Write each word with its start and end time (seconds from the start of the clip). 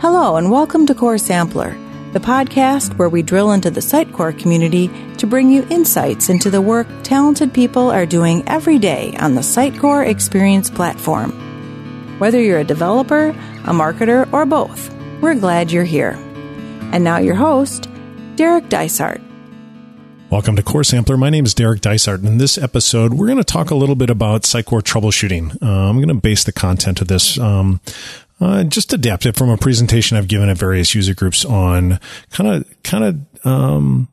Hello, 0.00 0.36
and 0.36 0.48
welcome 0.48 0.86
to 0.86 0.94
Core 0.94 1.18
Sampler, 1.18 1.76
the 2.12 2.20
podcast 2.20 2.96
where 2.98 3.08
we 3.08 3.20
drill 3.20 3.50
into 3.50 3.68
the 3.68 3.80
Sitecore 3.80 4.38
community 4.38 4.88
to 5.16 5.26
bring 5.26 5.50
you 5.50 5.66
insights 5.70 6.28
into 6.28 6.50
the 6.50 6.62
work 6.62 6.86
talented 7.02 7.52
people 7.52 7.90
are 7.90 8.06
doing 8.06 8.44
every 8.46 8.78
day 8.78 9.16
on 9.18 9.34
the 9.34 9.40
Sitecore 9.40 10.06
Experience 10.06 10.70
platform. 10.70 11.32
Whether 12.20 12.40
you're 12.40 12.60
a 12.60 12.64
developer, 12.64 13.30
a 13.30 13.72
marketer, 13.72 14.32
or 14.32 14.46
both, 14.46 14.94
we're 15.20 15.34
glad 15.34 15.72
you're 15.72 15.82
here. 15.82 16.12
And 16.92 17.02
now 17.02 17.18
your 17.18 17.34
host, 17.34 17.88
Derek 18.36 18.68
Dysart. 18.68 19.20
Welcome 20.30 20.54
to 20.54 20.62
Core 20.62 20.84
Sampler. 20.84 21.16
My 21.16 21.30
name 21.30 21.44
is 21.44 21.54
Derek 21.54 21.80
Dysart. 21.80 22.20
And 22.20 22.28
in 22.28 22.38
this 22.38 22.56
episode, 22.56 23.14
we're 23.14 23.26
going 23.26 23.38
to 23.38 23.44
talk 23.44 23.70
a 23.70 23.74
little 23.74 23.96
bit 23.96 24.10
about 24.10 24.42
Sitecore 24.42 24.82
troubleshooting. 24.82 25.60
Uh, 25.60 25.66
I'm 25.66 25.96
going 25.96 26.06
to 26.06 26.14
base 26.14 26.44
the 26.44 26.52
content 26.52 27.00
of 27.00 27.08
this 27.08 27.36
um, 27.38 27.80
uh, 28.40 28.64
just 28.64 28.92
adapt 28.92 29.26
it 29.26 29.36
from 29.36 29.50
a 29.50 29.56
presentation 29.56 30.16
I've 30.16 30.28
given 30.28 30.48
at 30.48 30.58
various 30.58 30.94
user 30.94 31.14
groups 31.14 31.44
on 31.44 31.98
kind 32.30 32.50
of 32.50 32.82
kind 32.82 33.04
of 33.04 33.46
um, 33.46 34.08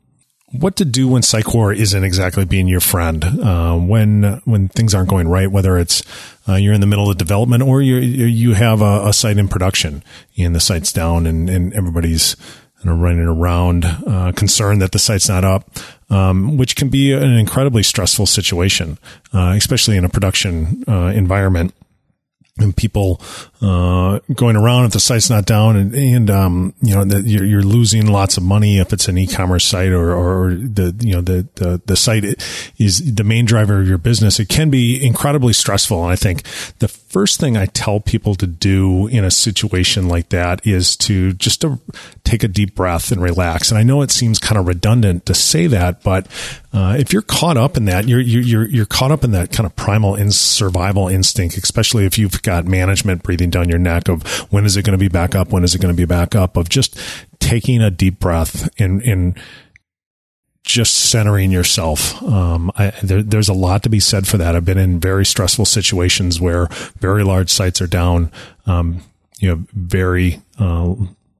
what 0.52 0.76
to 0.76 0.84
do 0.84 1.08
when 1.08 1.22
Sitecore 1.22 1.76
isn't 1.76 2.04
exactly 2.04 2.44
being 2.44 2.68
your 2.68 2.80
friend. 2.80 3.24
Uh, 3.24 3.76
when 3.76 4.40
when 4.44 4.68
things 4.68 4.94
aren't 4.94 5.08
going 5.08 5.28
right, 5.28 5.50
whether 5.50 5.78
it's 5.78 6.02
uh, 6.48 6.54
you're 6.54 6.74
in 6.74 6.80
the 6.80 6.86
middle 6.86 7.10
of 7.10 7.18
development 7.18 7.62
or 7.62 7.82
you 7.82 7.96
you 7.96 8.54
have 8.54 8.82
a, 8.82 9.08
a, 9.08 9.12
site 9.12 9.38
in 9.38 9.48
production 9.48 10.02
and 10.38 10.54
the 10.54 10.60
site's 10.60 10.92
down 10.92 11.26
and, 11.26 11.48
and 11.48 11.72
everybody's 11.74 12.36
you 12.82 12.90
know, 12.90 12.96
running 12.96 13.26
around 13.26 13.84
uh, 13.84 14.32
concerned 14.36 14.82
that 14.82 14.92
the 14.92 14.98
site's 14.98 15.28
not 15.28 15.44
up, 15.44 15.70
um, 16.10 16.56
which 16.56 16.76
can 16.76 16.88
be 16.88 17.12
an 17.12 17.32
incredibly 17.32 17.82
stressful 17.82 18.26
situation, 18.26 18.98
uh, 19.32 19.54
especially 19.56 19.96
in 19.96 20.04
a 20.04 20.08
production 20.08 20.84
uh, 20.86 21.12
environment 21.14 21.74
and 22.58 22.74
people 22.74 23.20
uh, 23.60 24.18
going 24.34 24.56
around 24.56 24.86
if 24.86 24.92
the 24.92 25.00
site's 25.00 25.28
not 25.28 25.44
down, 25.44 25.76
and, 25.76 25.94
and 25.94 26.30
um, 26.30 26.74
you 26.80 26.94
know 26.94 27.04
that 27.04 27.24
you're, 27.24 27.44
you're, 27.44 27.62
losing 27.62 28.06
lots 28.06 28.36
of 28.36 28.42
money 28.42 28.78
if 28.78 28.92
it's 28.92 29.08
an 29.08 29.18
e-commerce 29.18 29.64
site 29.64 29.92
or, 29.92 30.12
or 30.12 30.54
the 30.54 30.94
you 31.00 31.12
know 31.12 31.20
the, 31.20 31.46
the 31.56 31.80
the 31.84 31.96
site 31.96 32.24
is 32.78 33.14
the 33.14 33.24
main 33.24 33.44
driver 33.44 33.80
of 33.80 33.88
your 33.88 33.98
business. 33.98 34.40
It 34.40 34.48
can 34.48 34.70
be 34.70 35.04
incredibly 35.04 35.52
stressful, 35.52 36.02
and 36.02 36.12
I 36.12 36.16
think 36.16 36.44
the 36.78 36.88
first 37.16 37.40
thing 37.40 37.56
I 37.56 37.64
tell 37.64 37.98
people 37.98 38.34
to 38.34 38.46
do 38.46 39.06
in 39.06 39.24
a 39.24 39.30
situation 39.30 40.06
like 40.06 40.28
that 40.28 40.66
is 40.66 40.98
to 40.98 41.32
just 41.32 41.62
to 41.62 41.80
take 42.24 42.44
a 42.44 42.48
deep 42.48 42.74
breath 42.74 43.10
and 43.10 43.22
relax. 43.22 43.70
And 43.70 43.78
I 43.78 43.84
know 43.84 44.02
it 44.02 44.10
seems 44.10 44.38
kind 44.38 44.58
of 44.58 44.66
redundant 44.66 45.24
to 45.24 45.32
say 45.32 45.66
that, 45.66 46.02
but 46.02 46.26
uh, 46.74 46.94
if 46.98 47.14
you're 47.14 47.22
caught 47.22 47.56
up 47.56 47.78
in 47.78 47.86
that, 47.86 48.06
you're 48.06 48.20
you're 48.20 48.68
you're 48.68 48.84
caught 48.84 49.12
up 49.12 49.24
in 49.24 49.30
that 49.30 49.50
kind 49.50 49.64
of 49.66 49.74
primal 49.76 50.14
in 50.14 50.30
survival 50.30 51.08
instinct, 51.08 51.56
especially 51.56 52.04
if 52.04 52.18
you've 52.18 52.42
got 52.42 52.66
management 52.66 53.22
breathing 53.22 53.48
down 53.48 53.70
your 53.70 53.78
neck 53.78 54.10
of 54.10 54.22
when 54.52 54.66
is 54.66 54.76
it 54.76 54.84
going 54.84 54.92
to 54.92 55.02
be 55.02 55.08
back 55.08 55.34
up, 55.34 55.48
when 55.48 55.64
is 55.64 55.74
it 55.74 55.80
going 55.80 55.94
to 55.94 55.96
be 55.96 56.04
back 56.04 56.34
up, 56.34 56.58
of 56.58 56.68
just 56.68 56.98
taking 57.40 57.80
a 57.80 57.90
deep 57.90 58.20
breath 58.20 58.68
and 58.78 59.00
and 59.00 59.40
just 60.66 60.96
centering 60.96 61.52
yourself. 61.52 62.20
Um, 62.24 62.72
I, 62.76 62.90
there, 63.02 63.22
there's 63.22 63.48
a 63.48 63.54
lot 63.54 63.84
to 63.84 63.88
be 63.88 64.00
said 64.00 64.26
for 64.26 64.36
that. 64.36 64.56
I've 64.56 64.64
been 64.64 64.76
in 64.76 64.98
very 64.98 65.24
stressful 65.24 65.64
situations 65.64 66.40
where 66.40 66.66
very 66.98 67.22
large 67.22 67.50
sites 67.50 67.80
are 67.80 67.86
down. 67.86 68.32
Um, 68.66 69.02
you 69.38 69.48
know, 69.48 69.64
very 69.72 70.42
uh, 70.58 70.96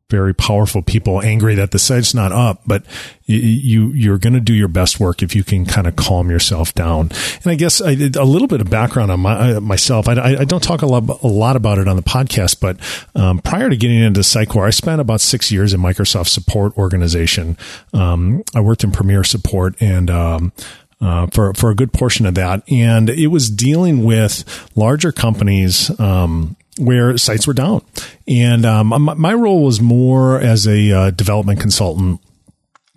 very 0.09 0.33
powerful 0.33 0.83
people 0.83 1.21
angry 1.21 1.57
that 1.57 1.73
the 1.73 1.81
site's 1.81 2.15
not 2.15 2.31
up, 2.31 2.63
but 2.65 2.85
you, 3.25 3.89
you 3.93 4.13
are 4.13 4.19
going 4.19 4.35
to 4.35 4.41
do 4.41 4.55
your 4.55 4.69
best 4.69 5.01
work 5.01 5.21
if 5.21 5.35
you 5.35 5.43
can 5.43 5.67
kind 5.67 5.89
of 5.89 5.97
calm 5.97 6.31
yourself 6.31 6.73
down. 6.75 7.11
And 7.43 7.47
I 7.47 7.57
guess 7.57 7.81
a 7.81 7.93
little 7.95 8.47
bit 8.47 8.61
of 8.61 8.71
background 8.71 9.11
on 9.11 9.19
my, 9.19 9.57
uh, 9.57 9.61
myself. 9.61 10.07
I, 10.09 10.13
I, 10.13 10.45
don't 10.45 10.63
talk 10.63 10.83
a 10.83 10.87
lot, 10.87 11.23
a 11.25 11.27
lot 11.27 11.57
about 11.57 11.79
it 11.79 11.89
on 11.89 11.97
the 11.97 12.03
podcast, 12.03 12.61
but 12.61 12.79
um, 13.21 13.41
prior 13.41 13.69
to 13.69 13.77
getting 13.77 14.01
into 14.01 14.21
Sitecore, 14.21 14.65
I 14.65 14.71
spent 14.71 15.01
about 15.01 15.21
six 15.21 15.51
years 15.51 15.75
in 15.75 15.81
Microsoft 15.81 16.29
support 16.29 16.77
organization. 16.79 17.57
Um, 17.93 18.45
I 18.55 18.61
worked 18.61 18.85
in 18.85 18.93
Premier 18.93 19.25
support 19.25 19.75
and. 19.81 20.11
Um, 20.11 20.53
uh, 20.99 21.27
for 21.27 21.53
for 21.53 21.69
a 21.69 21.75
good 21.75 21.93
portion 21.93 22.25
of 22.25 22.37
that, 22.37 22.63
and 22.73 23.11
it 23.11 23.27
was 23.27 23.51
dealing 23.51 24.03
with 24.03 24.71
larger 24.75 25.13
companies 25.13 25.91
um, 26.01 26.57
where 26.79 27.17
sites 27.17 27.47
were 27.47 27.55
down. 27.55 27.83
And 28.29 28.67
um, 28.67 28.89
my 29.17 29.35
role 29.35 29.63
was 29.63 29.81
more 29.81 30.41
as 30.41 30.67
a 30.67 30.93
uh, 30.93 31.11
development 31.11 31.61
consultant. 31.61 32.21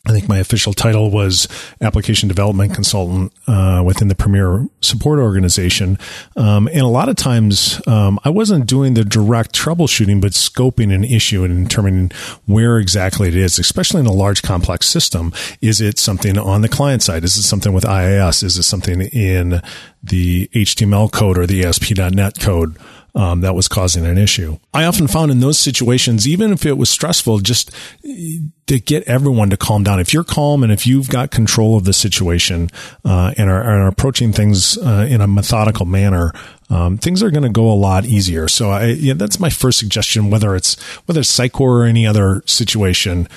I 0.06 0.12
think 0.12 0.28
my 0.28 0.40
official 0.40 0.74
title 0.74 1.12
was 1.12 1.48
application 1.82 2.30
development 2.30 2.74
consultant 2.74 3.34
uh, 3.48 3.84
within 3.86 4.08
the 4.08 4.16
Premier 4.16 4.68
Support 4.82 5.20
Organization. 5.20 6.00
Um, 6.36 6.68
and 6.68 6.80
a 6.80 6.88
lot 6.88 7.10
of 7.10 7.16
times 7.16 7.82
um, 7.86 8.18
I 8.24 8.30
wasn't 8.30 8.66
doing 8.66 8.96
the 8.96 9.04
direct 9.04 9.54
troubleshooting, 9.54 10.20
but 10.20 10.32
scoping 10.32 10.94
an 10.94 11.04
issue 11.04 11.44
and 11.44 11.68
determining 11.68 12.12
where 12.46 12.80
exactly 12.80 13.28
it 13.28 13.36
is, 13.36 13.60
especially 13.60 14.00
in 14.00 14.08
a 14.08 14.12
large 14.12 14.42
complex 14.42 14.88
system. 14.88 15.34
Is 15.62 15.80
it 15.80 16.00
something 16.00 16.38
on 16.38 16.62
the 16.62 16.70
client 16.70 17.04
side? 17.04 17.24
Is 17.24 17.38
it 17.38 17.44
something 17.44 17.74
with 17.74 17.86
IIS? 17.86 18.42
Is 18.42 18.58
it 18.58 18.64
something 18.64 19.02
in 19.02 19.62
the 20.02 20.48
HTML 20.54 21.12
code 21.12 21.38
or 21.38 21.46
the 21.46 21.66
ASP.NET 21.66 22.40
code? 22.40 22.78
Um, 23.20 23.42
that 23.42 23.54
was 23.54 23.68
causing 23.68 24.06
an 24.06 24.18
issue. 24.18 24.58
I 24.74 24.86
often 24.86 25.08
found 25.08 25.30
in 25.30 25.42
those 25.42 25.60
situations, 25.60 26.26
even 26.26 26.54
if 26.54 26.66
it 26.66 26.78
was 26.78 26.90
stressful, 26.90 27.40
just 27.40 27.70
to 28.02 28.80
get 28.80 29.04
everyone 29.10 29.50
to 29.50 29.58
calm 29.58 29.84
down. 29.84 30.00
If 30.00 30.14
you're 30.14 30.24
calm 30.24 30.64
and 30.64 30.72
if 30.72 30.88
you've 30.88 31.10
got 31.10 31.30
control 31.30 31.76
of 31.76 31.84
the 31.84 31.92
situation 31.92 32.70
uh, 33.04 33.34
and 33.38 33.50
are, 33.50 33.62
are, 33.62 33.88
approaching 33.88 34.32
things 34.32 34.78
uh, 34.78 35.06
in 35.10 35.20
a 35.20 35.28
methodical 35.28 35.86
manner, 35.86 36.32
um, 36.70 36.98
things 36.98 37.22
are 37.22 37.30
going 37.30 37.44
to 37.44 37.50
go 37.50 37.70
a 37.70 37.76
lot 37.76 38.06
easier. 38.06 38.48
So 38.48 38.70
I, 38.70 38.86
yeah, 38.86 39.16
that's 39.16 39.38
my 39.38 39.50
first 39.50 39.80
suggestion. 39.80 40.30
Whether 40.30 40.56
it's 40.56 40.82
whether 41.06 41.20
it's 41.20 41.38
Sitecore 41.38 41.82
or 41.82 41.84
any 41.84 42.08
other 42.08 42.42
situation, 42.46 43.28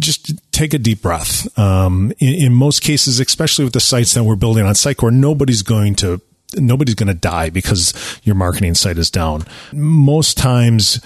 just 0.00 0.32
take 0.50 0.74
a 0.74 0.78
deep 0.78 1.00
breath. 1.00 1.56
Um, 1.56 2.12
in, 2.18 2.46
in, 2.46 2.52
most 2.52 2.82
cases, 2.82 3.20
especially 3.20 3.64
with 3.64 3.74
the 3.74 3.80
sites 3.80 4.14
that 4.14 4.24
we're 4.24 4.34
building 4.34 4.64
on 4.64 4.74
Sitecore, 4.74 5.12
nobody's 5.12 5.62
going 5.62 5.94
to 5.96 6.20
nobody's 6.56 6.94
going 6.94 7.08
to 7.08 7.14
die 7.14 7.50
because 7.50 8.20
your 8.24 8.34
marketing 8.34 8.74
site 8.74 8.98
is 8.98 9.10
down. 9.10 9.44
Most 9.72 10.36
times, 10.36 11.00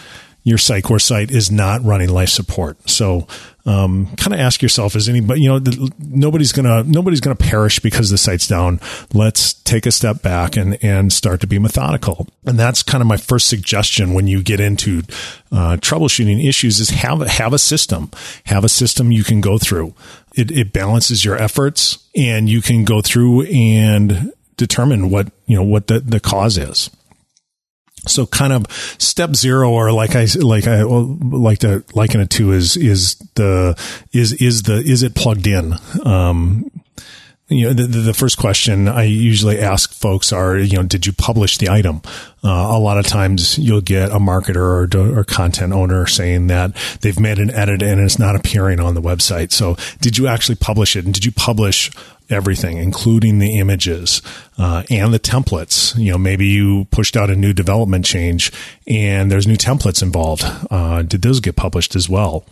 your 0.44 0.58
Sitecore 0.58 1.00
site 1.00 1.30
is 1.30 1.50
not 1.50 1.82
running 1.82 2.10
life 2.10 2.28
support. 2.28 2.88
So, 2.88 3.26
um, 3.66 4.14
kind 4.16 4.34
of 4.34 4.40
ask 4.40 4.60
yourself, 4.60 4.94
is 4.94 5.08
anybody, 5.08 5.40
you 5.40 5.48
know, 5.48 5.88
nobody's 5.98 6.52
gonna, 6.52 6.84
nobody's 6.84 7.20
gonna 7.20 7.34
perish 7.34 7.78
because 7.78 8.10
the 8.10 8.18
site's 8.18 8.46
down. 8.46 8.78
Let's 9.14 9.54
take 9.54 9.86
a 9.86 9.90
step 9.90 10.20
back 10.20 10.58
and, 10.58 10.76
and 10.84 11.10
start 11.10 11.40
to 11.40 11.46
be 11.46 11.58
methodical. 11.58 12.28
And 12.44 12.58
that's 12.58 12.82
kind 12.82 13.00
of 13.00 13.08
my 13.08 13.16
first 13.16 13.48
suggestion 13.48 14.12
when 14.12 14.26
you 14.26 14.42
get 14.42 14.60
into, 14.60 15.02
uh, 15.50 15.78
troubleshooting 15.80 16.46
issues 16.46 16.78
is 16.78 16.90
have, 16.90 17.22
have 17.22 17.54
a 17.54 17.58
system, 17.58 18.10
have 18.44 18.64
a 18.64 18.68
system 18.68 19.10
you 19.10 19.24
can 19.24 19.40
go 19.40 19.56
through. 19.56 19.94
It, 20.34 20.50
it 20.50 20.74
balances 20.74 21.24
your 21.24 21.40
efforts 21.40 22.06
and 22.14 22.50
you 22.50 22.60
can 22.60 22.84
go 22.84 23.00
through 23.00 23.46
and 23.46 24.30
determine 24.56 25.10
what, 25.10 25.30
you 25.46 25.56
know, 25.56 25.62
what 25.62 25.86
the, 25.86 26.00
the 26.00 26.20
cause 26.20 26.58
is. 26.58 26.90
So 28.06 28.26
kind 28.26 28.52
of 28.52 28.70
step 28.98 29.34
zero, 29.34 29.70
or 29.70 29.90
like 29.90 30.14
I 30.14 30.26
like 30.38 30.66
I 30.66 30.82
like 30.82 31.60
to 31.60 31.84
liken 31.94 32.20
it 32.20 32.28
to 32.30 32.52
is 32.52 32.76
is 32.76 33.14
the 33.34 33.80
is 34.12 34.34
is 34.34 34.64
the 34.64 34.74
is 34.74 35.02
it 35.02 35.14
plugged 35.14 35.46
in? 35.46 35.74
Um, 36.04 36.70
you 37.48 37.66
know, 37.66 37.72
the, 37.74 37.86
the 37.86 38.14
first 38.14 38.38
question 38.38 38.88
I 38.88 39.04
usually 39.04 39.58
ask 39.58 39.92
folks 39.92 40.32
are, 40.32 40.56
you 40.56 40.76
know, 40.78 40.82
did 40.82 41.06
you 41.06 41.12
publish 41.12 41.58
the 41.58 41.68
item? 41.68 42.00
Uh, 42.42 42.48
a 42.48 42.78
lot 42.78 42.98
of 42.98 43.06
times 43.06 43.58
you'll 43.58 43.82
get 43.82 44.10
a 44.10 44.18
marketer 44.18 44.56
or, 44.56 45.18
or 45.18 45.24
content 45.24 45.72
owner 45.72 46.06
saying 46.06 46.46
that 46.46 46.74
they've 47.02 47.20
made 47.20 47.38
an 47.38 47.50
edit 47.50 47.82
and 47.82 48.00
it's 48.00 48.18
not 48.18 48.34
appearing 48.34 48.80
on 48.80 48.94
the 48.94 49.02
website. 49.02 49.52
So 49.52 49.76
did 50.00 50.16
you 50.16 50.26
actually 50.26 50.56
publish 50.56 50.96
it? 50.96 51.04
And 51.04 51.12
did 51.12 51.26
you 51.26 51.32
publish 51.32 51.90
everything, 52.30 52.78
including 52.78 53.38
the 53.38 53.58
images 53.58 54.22
uh, 54.58 54.82
and 54.90 55.12
the 55.12 55.18
templates. 55.18 55.96
You 55.98 56.12
know, 56.12 56.18
maybe 56.18 56.46
you 56.46 56.86
pushed 56.86 57.16
out 57.16 57.30
a 57.30 57.36
new 57.36 57.52
development 57.52 58.04
change 58.04 58.52
and 58.86 59.30
there's 59.30 59.46
new 59.46 59.56
templates 59.56 60.02
involved. 60.02 60.44
Uh, 60.70 61.02
did 61.02 61.22
those 61.22 61.40
get 61.40 61.56
published 61.56 61.94
as 61.96 62.08
well? 62.08 62.44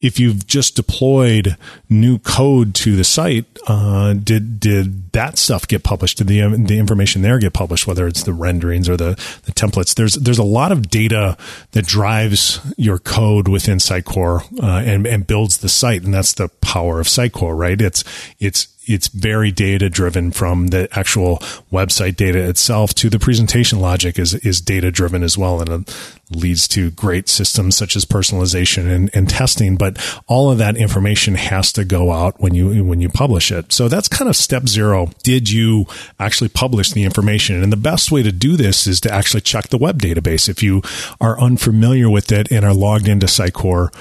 if 0.00 0.18
you've 0.18 0.46
just 0.46 0.76
deployed 0.76 1.56
new 1.88 2.18
code 2.18 2.74
to 2.74 2.96
the 2.96 3.04
site, 3.04 3.44
uh, 3.66 4.14
did 4.14 4.58
did 4.58 5.09
that 5.12 5.38
stuff 5.38 5.66
get 5.66 5.82
published? 5.82 6.18
Did 6.18 6.26
the 6.26 6.40
the 6.56 6.78
information 6.78 7.22
there 7.22 7.38
get 7.38 7.52
published? 7.52 7.86
Whether 7.86 8.06
it's 8.06 8.22
the 8.22 8.32
renderings 8.32 8.88
or 8.88 8.96
the, 8.96 9.14
the 9.44 9.52
templates, 9.52 9.94
there's 9.94 10.14
there's 10.14 10.38
a 10.38 10.44
lot 10.44 10.72
of 10.72 10.88
data 10.90 11.36
that 11.72 11.86
drives 11.86 12.60
your 12.76 12.98
code 12.98 13.48
within 13.48 13.78
Sitecore 13.78 14.42
uh, 14.62 14.82
and 14.84 15.06
and 15.06 15.26
builds 15.26 15.58
the 15.58 15.68
site, 15.68 16.02
and 16.02 16.14
that's 16.14 16.34
the 16.34 16.48
power 16.60 17.00
of 17.00 17.06
Sitecore, 17.06 17.56
right? 17.56 17.80
It's 17.80 18.04
it's 18.38 18.68
it's 18.86 19.08
very 19.08 19.52
data 19.52 19.88
driven 19.88 20.32
from 20.32 20.68
the 20.68 20.88
actual 20.92 21.38
website 21.70 22.16
data 22.16 22.48
itself 22.48 22.94
to 22.94 23.08
the 23.08 23.18
presentation 23.18 23.78
logic 23.78 24.18
is 24.18 24.34
is 24.34 24.60
data 24.60 24.90
driven 24.90 25.22
as 25.22 25.36
well, 25.38 25.60
and 25.60 25.88
it 25.88 26.14
leads 26.30 26.66
to 26.68 26.90
great 26.92 27.28
systems 27.28 27.76
such 27.76 27.96
as 27.96 28.04
personalization 28.04 28.90
and, 28.90 29.10
and 29.14 29.28
testing. 29.28 29.76
But 29.76 29.98
all 30.26 30.50
of 30.50 30.58
that 30.58 30.76
information 30.76 31.34
has 31.34 31.72
to 31.74 31.84
go 31.84 32.12
out 32.12 32.40
when 32.40 32.54
you 32.54 32.84
when 32.84 33.00
you 33.00 33.08
publish 33.08 33.52
it. 33.52 33.72
So 33.72 33.88
that's 33.88 34.08
kind 34.08 34.28
of 34.28 34.36
step 34.36 34.66
zero. 34.66 34.99
Did 35.22 35.50
you 35.50 35.86
actually 36.18 36.48
publish 36.48 36.90
the 36.90 37.04
information? 37.04 37.62
And 37.62 37.72
the 37.72 37.76
best 37.76 38.10
way 38.10 38.22
to 38.22 38.32
do 38.32 38.56
this 38.56 38.86
is 38.86 39.00
to 39.02 39.12
actually 39.12 39.40
check 39.40 39.68
the 39.68 39.78
web 39.78 40.00
database. 40.00 40.48
If 40.48 40.62
you 40.62 40.82
are 41.20 41.40
unfamiliar 41.40 42.08
with 42.08 42.32
it 42.32 42.50
and 42.50 42.64
are 42.64 42.74
logged 42.74 43.08
into 43.08 43.26
Sitecore, 43.26 43.94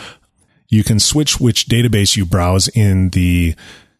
you 0.67 0.83
can 0.83 0.99
switch 0.99 1.39
which 1.39 1.67
database 1.67 2.15
you 2.15 2.25
browse 2.25 2.67
in 2.69 3.09
the 3.09 3.55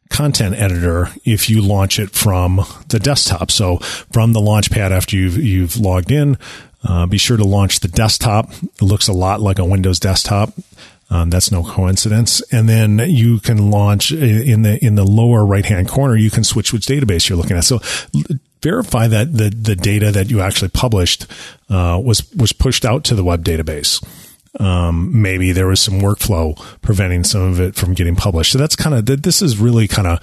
content 0.09 0.55
editor 0.55 1.09
if 1.23 1.49
you 1.49 1.61
launch 1.61 1.99
it 1.99 2.11
from 2.11 2.65
the 2.87 2.99
desktop. 2.99 3.51
So 3.51 3.77
from 4.11 4.33
the 4.33 4.39
launchpad 4.39 4.91
after 4.91 5.15
you've, 5.15 5.37
you've 5.37 5.77
logged 5.77 6.11
in, 6.11 6.37
uh, 6.83 7.05
be 7.05 7.17
sure 7.17 7.37
to 7.37 7.43
launch 7.43 7.79
the 7.79 7.87
desktop. 7.87 8.51
It 8.51 8.81
looks 8.81 9.07
a 9.07 9.13
lot 9.13 9.41
like 9.41 9.59
a 9.59 9.65
Windows 9.65 9.99
desktop. 9.99 10.53
Um, 11.09 11.29
that's 11.29 11.51
no 11.51 11.63
coincidence. 11.63 12.41
And 12.51 12.69
then 12.69 12.99
you 12.99 13.39
can 13.39 13.71
launch 13.71 14.11
in 14.11 14.61
the 14.61 14.83
in 14.83 14.95
the 14.95 15.03
lower 15.03 15.45
right 15.45 15.65
hand 15.65 15.87
corner. 15.87 16.15
You 16.15 16.29
can 16.29 16.43
switch 16.43 16.71
which 16.71 16.85
database 16.85 17.27
you're 17.27 17.37
looking 17.37 17.57
at. 17.57 17.63
So 17.63 17.79
verify 18.61 19.07
that 19.07 19.33
the 19.33 19.49
the 19.49 19.75
data 19.75 20.11
that 20.11 20.29
you 20.29 20.41
actually 20.41 20.69
published 20.69 21.25
uh, 21.69 21.99
was 22.03 22.31
was 22.35 22.53
pushed 22.53 22.85
out 22.85 23.03
to 23.05 23.15
the 23.15 23.23
web 23.23 23.43
database 23.43 24.03
um, 24.59 25.21
maybe 25.21 25.51
there 25.51 25.67
was 25.67 25.79
some 25.79 26.01
workflow 26.01 26.59
preventing 26.81 27.23
some 27.23 27.41
of 27.41 27.59
it 27.59 27.75
from 27.75 27.93
getting 27.93 28.15
published. 28.15 28.51
So 28.51 28.57
that's 28.57 28.75
kind 28.75 28.95
of 28.95 29.21
this 29.21 29.41
is 29.41 29.57
really 29.57 29.87
kind 29.87 30.07
of 30.07 30.19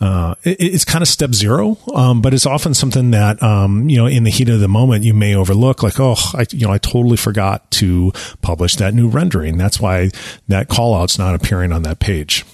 uh, 0.00 0.34
it, 0.42 0.56
it's 0.60 0.84
kind 0.84 1.02
of 1.02 1.08
step 1.08 1.34
zero, 1.34 1.78
um, 1.94 2.20
but 2.20 2.34
it's 2.34 2.46
often 2.46 2.74
something 2.74 3.12
that 3.12 3.42
um, 3.42 3.88
you 3.88 3.96
know 3.96 4.06
in 4.06 4.24
the 4.24 4.30
heat 4.30 4.48
of 4.48 4.60
the 4.60 4.68
moment 4.68 5.04
you 5.04 5.14
may 5.14 5.34
overlook. 5.34 5.82
Like, 5.82 5.98
oh, 5.98 6.16
I 6.34 6.46
you 6.50 6.66
know 6.66 6.72
I 6.72 6.78
totally 6.78 7.16
forgot 7.16 7.70
to 7.72 8.12
publish 8.42 8.76
that 8.76 8.94
new 8.94 9.08
rendering. 9.08 9.56
That's 9.56 9.80
why 9.80 10.10
that 10.48 10.68
call 10.68 10.94
out's 10.94 11.18
not 11.18 11.34
appearing 11.34 11.72
on 11.72 11.82
that 11.82 11.98
page. 11.98 12.44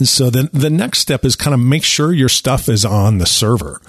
So 0.00 0.30
then 0.30 0.48
the 0.52 0.70
next 0.70 1.00
step 1.00 1.24
is 1.24 1.34
kind 1.34 1.54
of 1.54 1.60
make 1.60 1.82
sure 1.82 2.12
your 2.12 2.28
stuff 2.28 2.68
is 2.68 2.84
on 2.84 3.18
the 3.18 3.26
server. 3.26 3.80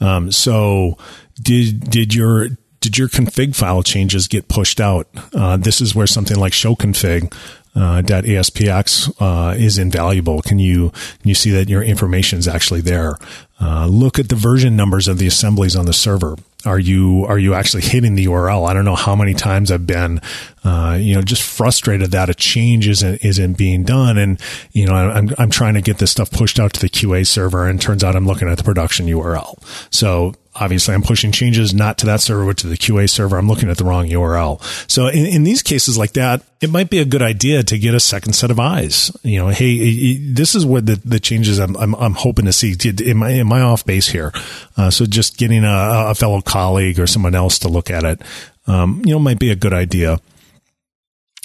Um, 0.00 0.32
so 0.32 0.96
did 1.40 1.90
did 1.90 2.14
your 2.14 2.48
did 2.80 2.96
your 2.96 3.08
config 3.08 3.56
file 3.56 3.82
changes 3.82 4.28
get 4.28 4.48
pushed 4.48 4.80
out? 4.80 5.08
Uh, 5.34 5.56
this 5.56 5.80
is 5.80 5.94
where 5.94 6.06
something 6.06 6.38
like 6.38 6.52
show 6.52 6.74
config 6.74 7.32
uh, 7.78 8.02
.aspx 8.02 9.12
uh, 9.20 9.54
is 9.54 9.78
invaluable. 9.78 10.42
Can 10.42 10.58
you 10.58 10.90
can 10.90 11.28
you 11.28 11.34
see 11.34 11.50
that 11.52 11.68
your 11.68 11.82
information 11.82 12.38
is 12.38 12.48
actually 12.48 12.80
there? 12.80 13.14
Uh, 13.60 13.86
look 13.86 14.18
at 14.18 14.28
the 14.28 14.34
version 14.34 14.76
numbers 14.76 15.08
of 15.08 15.18
the 15.18 15.26
assemblies 15.26 15.76
on 15.76 15.86
the 15.86 15.92
server. 15.92 16.36
Are 16.64 16.78
you 16.78 17.24
are 17.26 17.38
you 17.38 17.54
actually 17.54 17.82
hitting 17.82 18.16
the 18.16 18.26
URL? 18.26 18.68
I 18.68 18.74
don't 18.74 18.84
know 18.84 18.96
how 18.96 19.14
many 19.14 19.32
times 19.32 19.70
I've 19.70 19.86
been, 19.86 20.20
uh, 20.64 20.98
you 21.00 21.14
know, 21.14 21.22
just 21.22 21.42
frustrated 21.42 22.10
that 22.10 22.28
a 22.28 22.34
change 22.34 22.88
isn't 22.88 23.24
isn't 23.24 23.56
being 23.56 23.84
done, 23.84 24.18
and 24.18 24.40
you 24.72 24.86
know, 24.86 24.94
I'm 24.94 25.30
I'm 25.38 25.50
trying 25.50 25.74
to 25.74 25.80
get 25.80 25.98
this 25.98 26.10
stuff 26.10 26.32
pushed 26.32 26.58
out 26.58 26.72
to 26.72 26.80
the 26.80 26.88
QA 26.88 27.24
server, 27.24 27.68
and 27.68 27.80
turns 27.80 28.02
out 28.02 28.16
I'm 28.16 28.26
looking 28.26 28.48
at 28.48 28.58
the 28.58 28.64
production 28.64 29.06
URL. 29.06 29.56
So 29.92 30.34
obviously 30.60 30.94
I'm 30.94 31.02
pushing 31.02 31.32
changes 31.32 31.74
not 31.74 31.98
to 31.98 32.06
that 32.06 32.20
server, 32.20 32.46
but 32.46 32.58
to 32.58 32.66
the 32.66 32.76
QA 32.76 33.08
server. 33.08 33.38
I'm 33.38 33.48
looking 33.48 33.70
at 33.70 33.78
the 33.78 33.84
wrong 33.84 34.06
URL. 34.08 34.62
So 34.90 35.06
in, 35.06 35.26
in 35.26 35.44
these 35.44 35.62
cases 35.62 35.98
like 35.98 36.12
that, 36.12 36.42
it 36.60 36.70
might 36.70 36.90
be 36.90 36.98
a 36.98 37.04
good 37.04 37.22
idea 37.22 37.62
to 37.62 37.78
get 37.78 37.94
a 37.94 38.00
second 38.00 38.32
set 38.32 38.50
of 38.50 38.58
eyes. 38.58 39.16
You 39.22 39.38
know, 39.38 39.48
hey, 39.48 40.16
this 40.18 40.54
is 40.54 40.66
what 40.66 40.86
the, 40.86 41.00
the 41.04 41.20
changes 41.20 41.58
I'm, 41.58 41.76
I'm, 41.76 41.94
I'm 41.94 42.14
hoping 42.14 42.46
to 42.46 42.52
see. 42.52 42.76
Am 43.08 43.22
I, 43.22 43.30
am 43.32 43.52
I 43.52 43.60
off 43.60 43.84
base 43.84 44.08
here? 44.08 44.32
Uh, 44.76 44.90
so 44.90 45.06
just 45.06 45.38
getting 45.38 45.64
a, 45.64 46.10
a, 46.10 46.14
fellow 46.14 46.40
colleague 46.40 46.98
or 46.98 47.06
someone 47.06 47.34
else 47.34 47.60
to 47.60 47.68
look 47.68 47.90
at 47.90 48.04
it, 48.04 48.22
um, 48.66 49.02
you 49.04 49.12
know, 49.12 49.18
might 49.18 49.38
be 49.38 49.50
a 49.50 49.56
good 49.56 49.72
idea. 49.72 50.20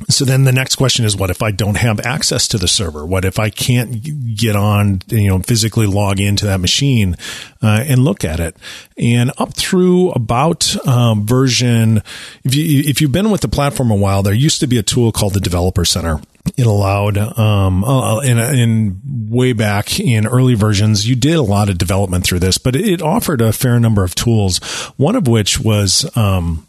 So 0.09 0.25
then 0.25 0.43
the 0.43 0.51
next 0.51 0.75
question 0.75 1.05
is, 1.05 1.15
what 1.15 1.29
if 1.29 1.41
I 1.41 1.51
don't 1.51 1.77
have 1.77 1.99
access 2.01 2.47
to 2.49 2.57
the 2.57 2.67
server? 2.67 3.05
What 3.05 3.25
if 3.25 3.39
I 3.39 3.49
can't 3.49 4.35
get 4.35 4.55
on, 4.55 5.01
you 5.07 5.27
know, 5.27 5.39
physically 5.39 5.87
log 5.87 6.19
into 6.19 6.45
that 6.45 6.59
machine 6.59 7.15
uh, 7.61 7.83
and 7.87 8.03
look 8.03 8.25
at 8.25 8.39
it? 8.39 8.57
And 8.97 9.31
up 9.37 9.53
through 9.53 10.11
about 10.11 10.75
um, 10.85 11.25
version, 11.25 12.01
if 12.43 12.53
you 12.55 12.83
if 12.85 13.01
you've 13.01 13.11
been 13.11 13.31
with 13.31 13.41
the 13.41 13.47
platform 13.47 13.91
a 13.91 13.95
while, 13.95 14.23
there 14.23 14.33
used 14.33 14.59
to 14.59 14.67
be 14.67 14.77
a 14.77 14.83
tool 14.83 15.11
called 15.11 15.33
the 15.33 15.39
Developer 15.39 15.85
Center. 15.85 16.19
It 16.57 16.65
allowed, 16.67 17.17
um, 17.17 17.85
uh, 17.85 18.19
in, 18.19 18.37
in 18.37 19.01
way 19.29 19.53
back 19.53 19.97
in 19.99 20.27
early 20.27 20.55
versions, 20.55 21.07
you 21.07 21.15
did 21.15 21.35
a 21.35 21.41
lot 21.41 21.69
of 21.69 21.77
development 21.77 22.25
through 22.25 22.39
this, 22.39 22.57
but 22.57 22.75
it 22.75 23.01
offered 23.01 23.39
a 23.39 23.53
fair 23.53 23.79
number 23.79 24.03
of 24.03 24.13
tools. 24.13 24.57
One 24.97 25.15
of 25.15 25.25
which 25.25 25.61
was 25.61 26.05
um, 26.17 26.67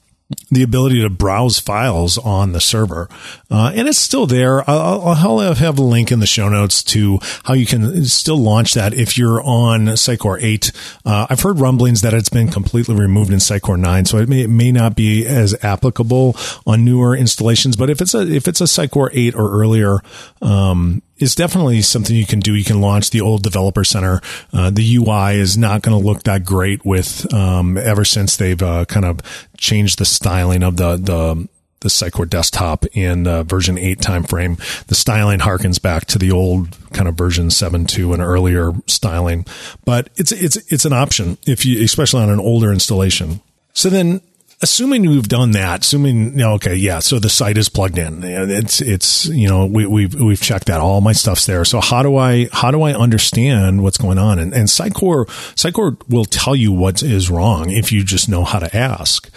the 0.50 0.62
ability 0.62 1.00
to 1.02 1.10
browse 1.10 1.58
files 1.58 2.18
on 2.18 2.52
the 2.52 2.60
server. 2.60 3.08
Uh, 3.50 3.72
and 3.74 3.88
it's 3.88 3.98
still 3.98 4.26
there. 4.26 4.68
I'll, 4.68 5.08
I'll, 5.08 5.54
have 5.54 5.78
a 5.78 5.82
link 5.82 6.10
in 6.10 6.20
the 6.20 6.26
show 6.26 6.48
notes 6.48 6.82
to 6.84 7.18
how 7.44 7.54
you 7.54 7.66
can 7.66 8.04
still 8.06 8.38
launch 8.38 8.74
that 8.74 8.94
if 8.94 9.16
you're 9.16 9.42
on 9.42 9.86
Sitecore 9.86 10.42
8. 10.42 10.72
Uh, 11.04 11.26
I've 11.30 11.40
heard 11.40 11.58
rumblings 11.58 12.00
that 12.00 12.14
it's 12.14 12.28
been 12.28 12.48
completely 12.48 12.94
removed 12.94 13.32
in 13.32 13.38
Sitecore 13.38 13.78
9, 13.78 14.04
so 14.04 14.18
it 14.18 14.28
may, 14.28 14.42
it 14.42 14.50
may 14.50 14.72
not 14.72 14.96
be 14.96 15.26
as 15.26 15.54
applicable 15.62 16.36
on 16.66 16.84
newer 16.84 17.16
installations. 17.16 17.76
But 17.76 17.90
if 17.90 18.00
it's 18.00 18.14
a, 18.14 18.20
if 18.20 18.48
it's 18.48 18.60
a 18.60 18.64
Sitecore 18.64 19.10
8 19.12 19.34
or 19.34 19.50
earlier, 19.52 19.98
um, 20.42 21.02
is 21.24 21.34
definitely 21.34 21.80
something 21.80 22.14
you 22.14 22.26
can 22.26 22.38
do. 22.38 22.54
You 22.54 22.64
can 22.64 22.80
launch 22.80 23.10
the 23.10 23.22
old 23.22 23.42
developer 23.42 23.82
center. 23.82 24.20
Uh, 24.52 24.70
the 24.70 24.96
UI 24.96 25.40
is 25.40 25.56
not 25.56 25.82
going 25.82 25.98
to 25.98 26.06
look 26.06 26.22
that 26.24 26.44
great 26.44 26.84
with 26.84 27.32
um, 27.32 27.78
ever 27.78 28.04
since 28.04 28.36
they've 28.36 28.62
uh, 28.62 28.84
kind 28.84 29.06
of 29.06 29.20
changed 29.56 29.98
the 29.98 30.04
styling 30.04 30.62
of 30.62 30.76
the 30.76 30.96
the 30.96 31.48
the 31.80 31.90
Sitecore 31.90 32.28
desktop 32.28 32.86
in 32.96 33.26
uh, 33.26 33.42
version 33.42 33.76
8 33.76 33.98
timeframe. 33.98 34.86
The 34.86 34.94
styling 34.94 35.40
harkens 35.40 35.80
back 35.80 36.06
to 36.06 36.18
the 36.18 36.30
old 36.30 36.78
kind 36.92 37.08
of 37.08 37.14
version 37.14 37.48
7.2 37.48 38.14
and 38.14 38.22
earlier 38.22 38.72
styling, 38.86 39.44
but 39.84 40.08
it's 40.16 40.32
it's 40.32 40.56
it's 40.72 40.84
an 40.84 40.92
option 40.92 41.36
if 41.46 41.66
you 41.66 41.82
especially 41.82 42.22
on 42.22 42.30
an 42.30 42.40
older 42.40 42.72
installation. 42.72 43.40
So 43.72 43.90
then 43.90 44.20
assuming 44.62 45.08
we've 45.08 45.28
done 45.28 45.52
that, 45.52 45.82
assuming 45.82 46.40
okay, 46.40 46.74
yeah, 46.74 46.98
so 46.98 47.18
the 47.18 47.28
site 47.28 47.58
is 47.58 47.68
plugged 47.68 47.98
in, 47.98 48.22
it's 48.22 48.80
it's 48.80 49.26
you 49.26 49.48
know 49.48 49.66
we, 49.66 49.86
we've 49.86 50.14
we've 50.14 50.40
checked 50.40 50.66
that, 50.66 50.80
all 50.80 51.00
my 51.00 51.12
stuff's 51.12 51.46
there. 51.46 51.64
So 51.64 51.80
how 51.80 52.02
do 52.02 52.16
I 52.16 52.48
how 52.52 52.70
do 52.70 52.82
I 52.82 52.92
understand 52.92 53.82
what's 53.82 53.98
going 53.98 54.18
on? 54.18 54.38
And 54.38 54.52
and 54.54 54.68
Sitecore 54.68 55.26
Sitecore 55.54 56.00
will 56.08 56.24
tell 56.24 56.56
you 56.56 56.72
what 56.72 57.02
is 57.02 57.30
wrong 57.30 57.70
if 57.70 57.92
you 57.92 58.04
just 58.04 58.28
know 58.28 58.44
how 58.44 58.58
to 58.58 58.74
ask. 58.76 59.30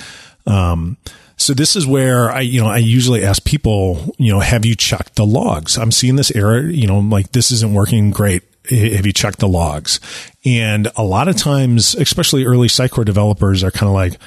Um, 0.45 0.97
so 1.37 1.53
this 1.53 1.75
is 1.75 1.85
where 1.85 2.31
I, 2.31 2.41
you 2.41 2.59
know, 2.59 2.67
I 2.67 2.77
usually 2.77 3.23
ask 3.23 3.43
people, 3.43 4.15
you 4.17 4.33
know, 4.33 4.39
have 4.39 4.65
you 4.65 4.75
checked 4.75 5.15
the 5.15 5.25
logs? 5.25 5.77
I'm 5.77 5.91
seeing 5.91 6.15
this 6.15 6.31
error, 6.31 6.61
you 6.61 6.87
know, 6.87 6.99
like 6.99 7.31
this 7.31 7.51
isn't 7.51 7.73
working 7.73 8.09
great. 8.09 8.41
Have 8.69 9.05
you 9.05 9.13
checked 9.13 9.39
the 9.39 9.47
logs? 9.47 9.99
And 10.43 10.89
a 10.95 11.03
lot 11.03 11.27
of 11.27 11.37
times, 11.37 11.93
especially 11.93 12.43
early 12.43 12.67
Sitecore 12.67 13.05
developers 13.05 13.63
are 13.63 13.71
kind 13.71 13.87
of 13.87 13.93
like, 13.93 14.19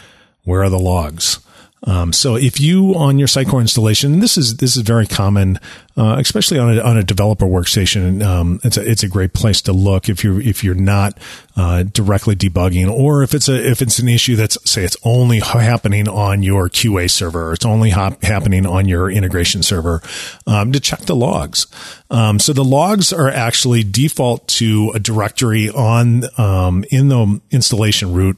where 0.50 0.64
are 0.64 0.68
the 0.68 0.78
logs? 0.78 1.38
Um, 1.84 2.12
so 2.12 2.36
if 2.36 2.60
you 2.60 2.94
on 2.94 3.18
your 3.18 3.28
Sitecore 3.28 3.60
installation, 3.60 4.20
this 4.20 4.36
is 4.36 4.58
this 4.58 4.76
is 4.76 4.82
very 4.82 5.06
common, 5.06 5.58
uh, 5.96 6.16
especially 6.18 6.58
on 6.58 6.76
a, 6.76 6.82
on 6.82 6.98
a 6.98 7.02
developer 7.02 7.46
workstation. 7.46 8.22
Um, 8.22 8.60
it's 8.64 8.76
a 8.76 8.88
it's 8.88 9.02
a 9.02 9.08
great 9.08 9.32
place 9.32 9.62
to 9.62 9.72
look 9.72 10.10
if 10.10 10.22
you're 10.22 10.42
if 10.42 10.62
you're 10.62 10.74
not 10.74 11.16
uh, 11.56 11.84
directly 11.84 12.36
debugging, 12.36 12.90
or 12.90 13.22
if 13.22 13.32
it's 13.32 13.48
a 13.48 13.70
if 13.70 13.80
it's 13.80 13.98
an 13.98 14.08
issue 14.08 14.36
that's 14.36 14.58
say 14.70 14.84
it's 14.84 14.96
only 15.04 15.40
happening 15.40 16.06
on 16.06 16.42
your 16.42 16.68
QA 16.68 17.10
server, 17.10 17.54
it's 17.54 17.64
only 17.64 17.90
hop, 17.90 18.22
happening 18.22 18.66
on 18.66 18.86
your 18.86 19.10
integration 19.10 19.62
server, 19.62 20.02
um, 20.46 20.72
to 20.72 20.80
check 20.80 21.00
the 21.00 21.16
logs. 21.16 21.66
Um, 22.10 22.38
so 22.38 22.52
the 22.52 22.64
logs 22.64 23.10
are 23.10 23.28
actually 23.28 23.84
default 23.84 24.46
to 24.48 24.92
a 24.94 24.98
directory 24.98 25.70
on 25.70 26.24
um, 26.38 26.84
in 26.90 27.08
the 27.08 27.40
installation 27.50 28.12
root 28.12 28.36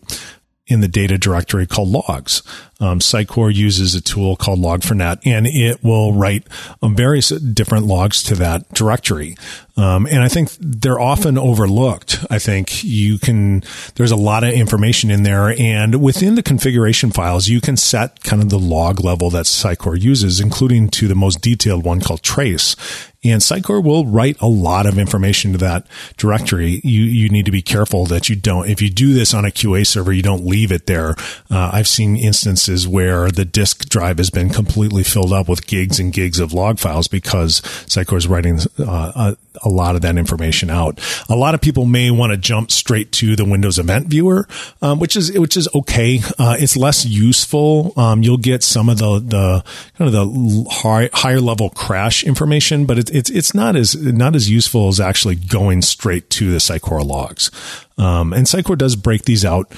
in 0.73 0.81
the 0.81 0.89
data 0.89 1.19
directory 1.19 1.67
called 1.67 1.89
logs. 1.89 2.43
Um, 2.83 2.99
Sitecore 2.99 3.55
uses 3.55 3.95
a 3.95 4.01
tool 4.01 4.35
called 4.35 4.59
Log4Net, 4.59 5.21
and 5.25 5.47
it 5.47 5.85
will 5.85 6.13
write 6.13 6.49
um, 6.83 6.97
various 6.97 7.29
different 7.29 7.87
logs 7.87 8.25
to 8.25 8.35
that 8.35 8.69
directory. 8.75 9.37
Um, 9.77 10.07
and 10.07 10.23
I 10.23 10.29
think 10.29 10.51
they're 10.61 11.01
often 11.01 11.39
overlooked. 11.39 12.27
I 12.29 12.39
think 12.39 12.85
you 12.85 13.19
can, 13.19 13.63
there's 13.95 14.11
a 14.11 14.17
lot 14.17 14.45
of 14.45 14.53
information 14.53 15.11
in 15.11 15.23
there. 15.23 15.59
And 15.59 16.03
within 16.03 16.35
the 16.35 16.43
configuration 16.43 17.11
files, 17.11 17.49
you 17.49 17.61
can 17.61 17.77
set 17.77 18.23
kind 18.23 18.43
of 18.43 18.51
the 18.51 18.59
log 18.59 19.03
level 19.03 19.31
that 19.31 19.47
Sitecore 19.47 19.99
uses, 19.99 20.41
including 20.41 20.89
to 20.91 21.09
the 21.09 21.15
most 21.15 21.41
detailed 21.41 21.85
one 21.85 22.01
called 22.01 22.23
trace. 22.23 22.77
And 23.25 23.41
Sitecore 23.41 23.83
will 23.83 24.05
write 24.05 24.37
a 24.41 24.49
lot 24.49 24.85
of 24.85 24.99
information 24.99 25.53
to 25.53 25.59
that 25.59 25.87
directory. 26.17 26.81
You, 26.83 27.03
you 27.03 27.29
need 27.29 27.45
to 27.45 27.53
be 27.53 27.63
careful 27.63 28.05
that 28.07 28.29
you 28.29 28.35
don't, 28.35 28.69
if 28.69 28.83
you 28.83 28.91
do 28.91 29.15
this 29.15 29.33
on 29.33 29.45
a 29.45 29.49
QA 29.49 29.87
server, 29.87 30.13
you 30.13 30.23
don't 30.23 30.45
leave 30.45 30.73
it 30.73 30.87
there. 30.87 31.11
Uh, 31.49 31.71
I've 31.73 31.87
seen 31.87 32.17
instances 32.17 32.72
cases 32.73 32.89
where 32.89 33.31
the 33.31 33.45
disk 33.45 33.89
drive 33.89 34.19
has 34.19 34.31
been 34.31 34.49
completely 34.49 35.03
filled 35.03 35.33
up 35.33 35.49
with 35.49 35.67
gigs 35.67 35.99
and 35.99 36.13
gigs 36.13 36.39
of 36.39 36.53
log 36.53 36.79
files 36.79 37.09
because 37.09 37.61
Sitecore 37.61 38.17
is 38.17 38.27
writing 38.27 38.59
uh, 38.79 39.35
a, 39.35 39.37
a, 39.65 39.69
lot 39.69 39.95
of 39.95 40.03
that 40.03 40.17
information 40.17 40.71
out. 40.71 40.99
A 41.29 41.37
lot 41.37 41.55
of 41.55 41.61
people 41.61 41.85
may 41.85 42.11
want 42.11 42.33
to 42.33 42.37
jump 42.37 42.71
straight 42.71 43.13
to 43.13 43.37
the 43.37 43.45
Windows 43.45 43.79
Event 43.79 44.09
Viewer, 44.09 44.49
um, 44.81 44.99
which 44.99 45.17
is 45.17 45.39
which 45.39 45.57
is 45.57 45.69
okay. 45.75 46.21
Uh, 46.39 46.57
it's 46.59 46.77
less 46.77 47.05
useful. 47.05 47.93
Um, 47.97 48.23
you'll 48.23 48.39
get 48.39 48.63
some 48.63 48.89
of 48.89 48.99
the 48.99 49.21
the 49.21 49.65
kind 49.99 50.09
of 50.09 50.13
the 50.13 50.71
high, 50.71 51.11
higher 51.13 51.41
level 51.41 51.71
crash 51.71 52.25
information, 52.25 52.87
but 52.87 52.99
it's 52.99 53.11
it's 53.11 53.31
it's 53.31 53.55
not 53.55 53.77
as 53.77 53.95
not 53.95 54.35
as 54.35 54.49
useful 54.51 54.89
as 54.89 55.01
actually 55.01 55.37
going 55.37 55.83
straight 55.83 56.31
to 56.31 56.51
the 56.51 56.59
Sitecore 56.59 57.05
logs. 57.05 57.51
Um, 57.99 58.33
and 58.33 58.47
Sitecore 58.47 58.79
does 58.79 58.97
break 58.97 59.25
these 59.25 59.45
out 59.45 59.71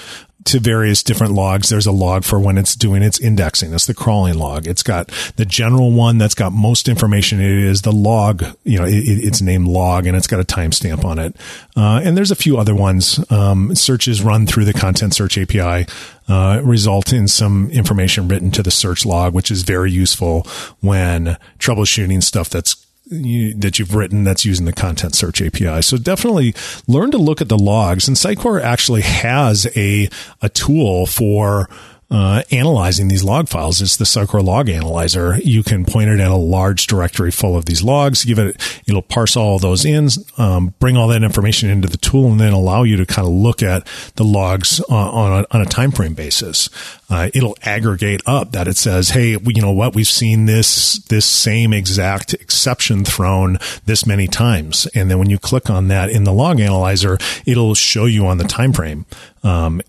to 0.45 0.61
various 0.61 1.03
different 1.03 1.33
logs. 1.33 1.69
There's 1.69 1.87
a 1.87 1.93
log 1.93 2.25
for 2.25 2.39
when 2.39 2.59
it's 2.59 2.75
doing 2.75 3.03
its 3.03 3.19
indexing. 3.19 3.71
That's 3.71 3.87
the 3.87 3.95
crawling 3.95 4.35
log. 4.35 4.67
It's 4.67 4.83
got 4.83 5.11
the 5.37 5.45
general 5.45 5.93
one 5.93 6.19
that's 6.19 6.35
got 6.35 6.53
most 6.53 6.89
information. 6.89 7.41
It 7.41 7.51
is 7.51 7.83
the 7.83 7.93
log, 7.93 8.45
you 8.65 8.79
know, 8.79 8.85
it, 8.85 8.93
it's 8.95 9.41
named 9.41 9.69
log 9.69 10.07
and 10.07 10.17
it's 10.17 10.27
got 10.27 10.41
a 10.41 10.45
timestamp 10.45 11.05
on 11.05 11.19
it. 11.19 11.37
Uh, 11.77 12.01
and 12.05 12.17
there's 12.17 12.31
a 12.31 12.37
few 12.37 12.59
other 12.59 12.75
ones. 12.75 13.19
Um, 13.31 13.75
searches 13.75 14.23
run 14.23 14.47
through 14.47 14.67
the 14.67 14.75
content 14.75 15.15
search 15.15 15.39
API, 15.39 15.87
uh, 16.29 16.61
result 16.63 17.13
in 17.13 17.27
some 17.29 17.71
information 17.71 18.29
written 18.29 18.51
to 18.53 18.63
the 18.63 18.71
search 18.71 19.07
log, 19.07 19.35
which 19.35 19.51
is 19.51 19.63
very 19.63 19.91
useful 19.91 20.47
when 20.81 21.37
troubleshooting 21.59 22.23
stuff 22.23 22.51
that's 22.51 22.84
you, 23.07 23.55
that 23.55 23.79
you've 23.79 23.95
written 23.95 24.25
that's 24.25 24.45
using 24.45 24.67
the 24.67 24.73
content 24.73 25.15
search 25.15 25.43
API. 25.43 25.83
So 25.83 25.97
definitely 25.97 26.55
learn 26.87 27.11
to 27.11 27.19
look 27.19 27.41
at 27.41 27.49
the 27.49 27.59
logs. 27.59 28.09
And 28.09 28.17
Sitecore 28.17 28.63
actually 28.63 29.03
has 29.03 29.67
a 29.77 30.09
a 30.41 30.49
tool 30.49 31.07
for 31.07 31.69
uh, 32.15 32.43
analyzing 32.53 33.09
these 33.09 33.25
log 33.25 33.49
files. 33.49 33.83
It's 33.83 33.97
the 33.97 34.05
Sitecore 34.05 34.45
Log 34.45 34.69
Analyzer. 34.69 35.37
You 35.43 35.65
can 35.65 35.85
point 35.85 36.11
it 36.11 36.21
at 36.21 36.31
a 36.31 36.37
large 36.37 36.87
directory 36.87 37.33
full 37.33 37.57
of 37.57 37.65
these 37.65 37.83
logs, 37.83 38.25
give 38.25 38.39
it, 38.39 38.57
it'll 38.87 39.03
parse 39.03 39.37
all 39.37 39.59
those 39.59 39.85
in, 39.85 40.09
um, 40.39 40.75
bring 40.79 40.97
all 40.97 41.09
that 41.09 41.25
information 41.25 41.71
into 41.71 41.89
the 41.89 41.97
tool, 41.97 42.31
and 42.31 42.39
then 42.39 42.53
allow 42.53 42.85
you 42.85 42.97
to 42.97 43.05
kind 43.05 43.27
of 43.27 43.35
look 43.35 43.65
at 43.65 43.85
the 44.15 44.23
logs 44.23 44.81
uh, 44.89 44.95
on, 44.95 45.43
a, 45.43 45.47
on 45.51 45.61
a 45.61 45.67
time 45.67 45.91
frame 45.91 46.15
basis. 46.15 46.71
Uh, 47.11 47.31
it'll 47.35 47.57
aggregate 47.63 48.23
up 48.27 48.53
that 48.53 48.69
it 48.69 48.77
says, 48.77 49.11
hey, 49.11 49.31
you 49.31 49.61
know 49.61 49.73
what, 49.73 49.97
we've 49.97 50.07
seen 50.07 50.47
this 50.47 50.99
this 51.09 51.27
same 51.27 51.73
exact 51.73 52.33
exception 52.35 53.05
thrown 53.05 53.59
this 53.87 54.07
many 54.07 54.29
times, 54.29 54.87
and 54.95 55.11
then 55.11 55.19
when 55.19 55.31
you 55.31 55.39
click 55.39 55.69
on 55.69 55.89
that 55.89 56.11
in 56.11 56.23
the 56.23 56.33
log 56.33 56.61
analyzer, 56.61 57.19
it'll 57.45 57.75
show 57.75 58.05
you 58.05 58.25
on 58.25 58.39
the 58.39 58.45
time 58.45 58.73
frame. 58.73 59.05
Um, 59.43 59.83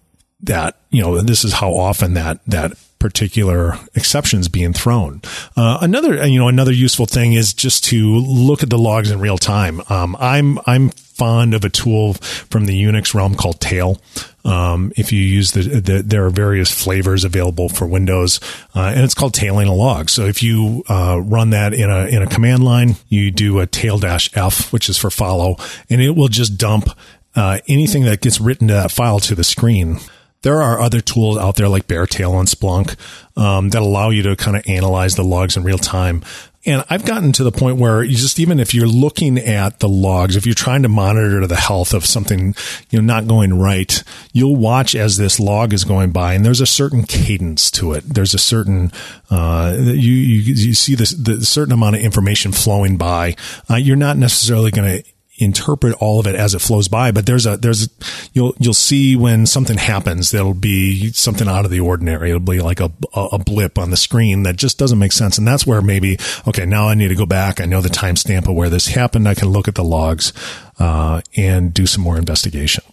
that 0.46 0.78
you 0.90 1.02
know 1.02 1.22
this 1.22 1.44
is 1.44 1.54
how 1.54 1.74
often 1.74 2.14
that 2.16 2.40
that 2.48 2.74
particular 3.00 3.78
exceptions 3.94 4.48
being 4.48 4.74
thrown. 4.74 5.22
Uh, 5.56 5.78
another, 5.82 6.26
you 6.26 6.40
know, 6.40 6.48
another 6.48 6.72
useful 6.72 7.06
thing 7.06 7.34
is 7.34 7.54
just 7.54 7.84
to 7.84 8.16
look 8.16 8.64
at 8.64 8.72
the 8.72 8.80
logs 8.80 9.12
in 9.12 9.20
real 9.20 9.38
time. 9.38 9.80
Um, 9.90 10.18
I'm 10.20 10.58
I'm 10.66 10.90
fond 10.90 11.54
of 11.54 11.64
a 11.64 11.70
tool 11.70 12.14
from 12.16 12.66
the 12.66 12.84
Unix 12.84 13.14
realm 13.14 13.36
called 13.36 13.62
Tail. 13.62 14.02
Um, 14.44 14.92
if 14.98 15.12
you 15.12 15.22
use 15.22 15.52
the, 15.52 15.62
the, 15.62 16.04
there 16.04 16.26
are 16.26 16.30
various 16.30 16.72
flavors 16.72 17.24
available 17.24 17.70
for 17.70 17.86
Windows, 17.86 18.40
uh, 18.76 18.92
and 18.96 19.02
it's 19.02 19.14
called 19.14 19.34
tailing 19.34 19.68
a 19.68 19.74
log. 19.74 20.10
So 20.10 20.26
if 20.26 20.42
you 20.42 20.84
uh, 20.90 21.22
run 21.24 21.52
that 21.52 21.76
in 21.76 21.90
a 21.90 22.08
in 22.08 22.24
a 22.24 22.28
command 22.28 22.64
line, 22.64 22.96
you 23.08 23.30
do 23.30 23.60
a 23.60 23.68
tail 23.68 24.00
dash 24.00 24.36
f, 24.36 24.74
which 24.74 24.90
is 24.90 24.98
for 24.98 25.12
follow, 25.12 25.58
and 25.92 26.02
it 26.02 26.12
will 26.12 26.28
just 26.28 26.58
dump 26.58 26.90
uh, 27.36 27.60
anything 27.68 28.04
that 28.06 28.22
gets 28.22 28.42
written 28.42 28.68
to 28.70 28.74
that 28.74 28.92
file 28.92 29.20
to 29.20 29.36
the 29.36 29.44
screen 29.44 30.00
there 30.46 30.62
are 30.62 30.80
other 30.80 31.02
tools 31.02 31.40
out 31.40 31.56
there 31.56 31.68
like 31.68 31.88
BareTail 31.88 32.32
on 32.32 32.46
Splunk 32.46 32.96
um, 33.36 33.70
that 33.72 33.82
allow 33.82 34.12
you 34.12 34.22
to 34.22 34.36
kind 34.36 34.56
of 34.56 34.64
analyze 34.68 35.16
the 35.16 35.24
logs 35.24 35.58
in 35.58 35.64
real 35.64 35.80
time. 35.80 36.24
And 36.68 36.86
I've 36.88 37.04
gotten 37.04 37.32
to 37.34 37.44
the 37.44 37.52
point 37.52 37.78
where 37.78 38.04
you 38.04 38.16
just 38.16 38.40
even 38.40 38.60
if 38.60 38.72
you're 38.72 38.88
looking 38.88 39.40
at 39.40 39.80
the 39.80 39.90
logs, 39.90 40.36
if 40.36 40.46
you're 40.46 40.54
trying 40.54 40.84
to 40.84 40.90
monitor 40.90 41.48
the 41.48 41.56
health 41.56 41.96
of 41.96 42.06
something, 42.06 42.54
you 42.92 43.02
know, 43.02 43.06
not 43.06 43.28
going 43.28 43.58
right, 43.58 44.04
you'll 44.34 44.56
watch 44.56 44.94
as 44.94 45.18
this 45.18 45.40
log 45.40 45.74
is 45.74 45.84
going 45.84 46.12
by, 46.12 46.34
and 46.36 46.46
there's 46.46 46.62
a 46.62 46.68
certain 46.68 47.04
cadence 47.04 47.72
to 47.72 47.94
it. 47.94 48.04
There's 48.04 48.36
a 48.36 48.40
certain 48.40 48.92
uh, 49.32 49.76
you, 49.80 49.94
you 49.94 50.54
you 50.54 50.74
see 50.76 50.94
this 50.94 51.12
the 51.12 51.44
certain 51.44 51.74
amount 51.74 51.96
of 51.96 52.02
information 52.04 52.52
flowing 52.52 52.98
by. 52.98 53.36
Uh, 53.68 53.76
you're 53.76 53.96
not 53.96 54.18
necessarily 54.18 54.70
going 54.70 55.02
to 55.02 55.10
interpret 55.38 55.94
all 56.00 56.20
of 56.20 56.28
it 56.28 56.36
as 56.36 56.54
it 56.54 56.60
flows 56.60 56.88
by 56.88 57.12
but 57.12 57.26
there's 57.26 57.46
a 57.46 57.58
there's 57.58 57.90
you'll 58.34 58.54
you'll 58.60 58.74
see 58.74 59.16
when 59.16 59.46
something 59.46 59.78
happens 59.78 60.32
that'll 60.32 60.54
be 60.54 61.12
something 61.12 61.48
out 61.48 61.66
of 61.66 61.72
the 61.72 61.80
ordinary. 61.80 62.30
It'll 62.30 62.40
be 62.40 62.60
like 62.60 62.80
a 62.80 62.92
a 63.16 63.40
blip 63.40 63.78
on 63.78 63.90
the 63.90 63.98
screen 63.98 64.44
that 64.44 64.58
just 64.58 64.78
doesn't 64.78 65.00
make 65.00 65.14
sense. 65.14 65.38
And 65.38 65.48
that's 65.48 65.66
where 65.66 65.82
maybe 65.82 66.18
okay 66.48 66.66
now 66.66 66.90
i 66.90 66.94
need 66.94 67.08
to 67.08 67.16
go 67.16 67.26
back. 67.26 67.62
I 67.62 67.66
know 67.66 67.82
the 67.82 67.90
timestamp 67.90 68.48
of 68.48 68.56
where 68.56 68.70
this 68.70 68.88
happened. 68.88 69.28
I 69.28 69.36
can 69.36 69.50
look 69.50 69.68
at 69.68 69.76
the 69.76 69.84
logs 69.84 70.34
uh, 70.80 71.22
and 71.36 71.74
do 71.74 71.88
some 71.88 72.04
more 72.04 72.18
investigation. 72.18 72.84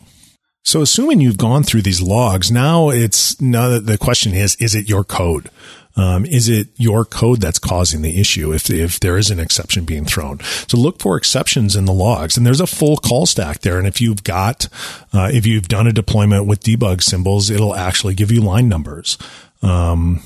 So 0.64 0.80
assuming 0.80 1.20
you've 1.20 1.38
gone 1.38 1.64
through 1.64 1.82
these 1.82 2.00
logs 2.00 2.52
now 2.52 2.90
it's 2.90 3.40
now 3.40 3.80
the 3.80 3.98
question 3.98 4.32
is 4.32 4.54
is 4.56 4.76
it 4.76 4.88
your 4.88 5.02
code 5.02 5.50
um, 5.96 6.24
is 6.26 6.48
it 6.48 6.68
your 6.76 7.04
code 7.04 7.40
that's 7.40 7.58
causing 7.58 8.02
the 8.02 8.20
issue 8.20 8.52
if, 8.52 8.70
if 8.70 9.00
there 9.00 9.18
is 9.18 9.30
an 9.30 9.38
exception 9.38 9.84
being 9.84 10.04
thrown? 10.04 10.40
So 10.68 10.78
look 10.78 11.00
for 11.00 11.16
exceptions 11.16 11.76
in 11.76 11.84
the 11.84 11.92
logs 11.92 12.36
and 12.36 12.46
there's 12.46 12.60
a 12.60 12.66
full 12.66 12.96
call 12.96 13.26
stack 13.26 13.60
there. 13.60 13.78
And 13.78 13.86
if 13.86 14.00
you've 14.00 14.24
got, 14.24 14.68
uh, 15.12 15.30
if 15.32 15.46
you've 15.46 15.68
done 15.68 15.86
a 15.86 15.92
deployment 15.92 16.46
with 16.46 16.62
debug 16.62 17.02
symbols, 17.02 17.50
it'll 17.50 17.74
actually 17.74 18.14
give 18.14 18.30
you 18.30 18.40
line 18.40 18.68
numbers. 18.68 19.18
Um, 19.62 20.22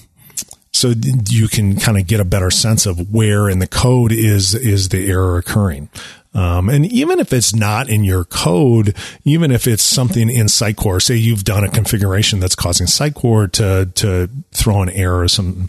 so 0.73 0.93
you 1.31 1.49
can 1.49 1.77
kind 1.77 1.97
of 1.99 2.07
get 2.07 2.21
a 2.21 2.25
better 2.25 2.51
sense 2.51 2.85
of 2.85 3.13
where 3.13 3.49
in 3.49 3.61
the 3.61 3.67
code 3.67 4.13
is 4.13 4.55
is 4.55 4.91
the 4.91 5.09
error 5.09 5.39
occurring. 5.39 5.89
Um, 6.37 6.69
and 6.69 6.85
even 6.93 7.19
if 7.19 7.33
it's 7.33 7.55
not 7.55 7.89
in 7.89 8.05
your 8.05 8.25
code, 8.25 8.95
even 9.25 9.51
if 9.51 9.67
it's 9.67 9.83
something 9.83 10.29
in 10.29 10.47
Sitecore, 10.47 11.01
say 11.01 11.17
you've 11.17 11.45
done 11.45 11.65
a 11.65 11.71
configuration 11.71 12.41
that's 12.41 12.55
causing 12.55 12.87
Sitecore 12.87 13.51
to, 13.53 13.91
to 13.95 14.29
throw 14.53 14.83
an 14.83 14.91
error 14.91 15.21
or 15.21 15.29
some, 15.29 15.67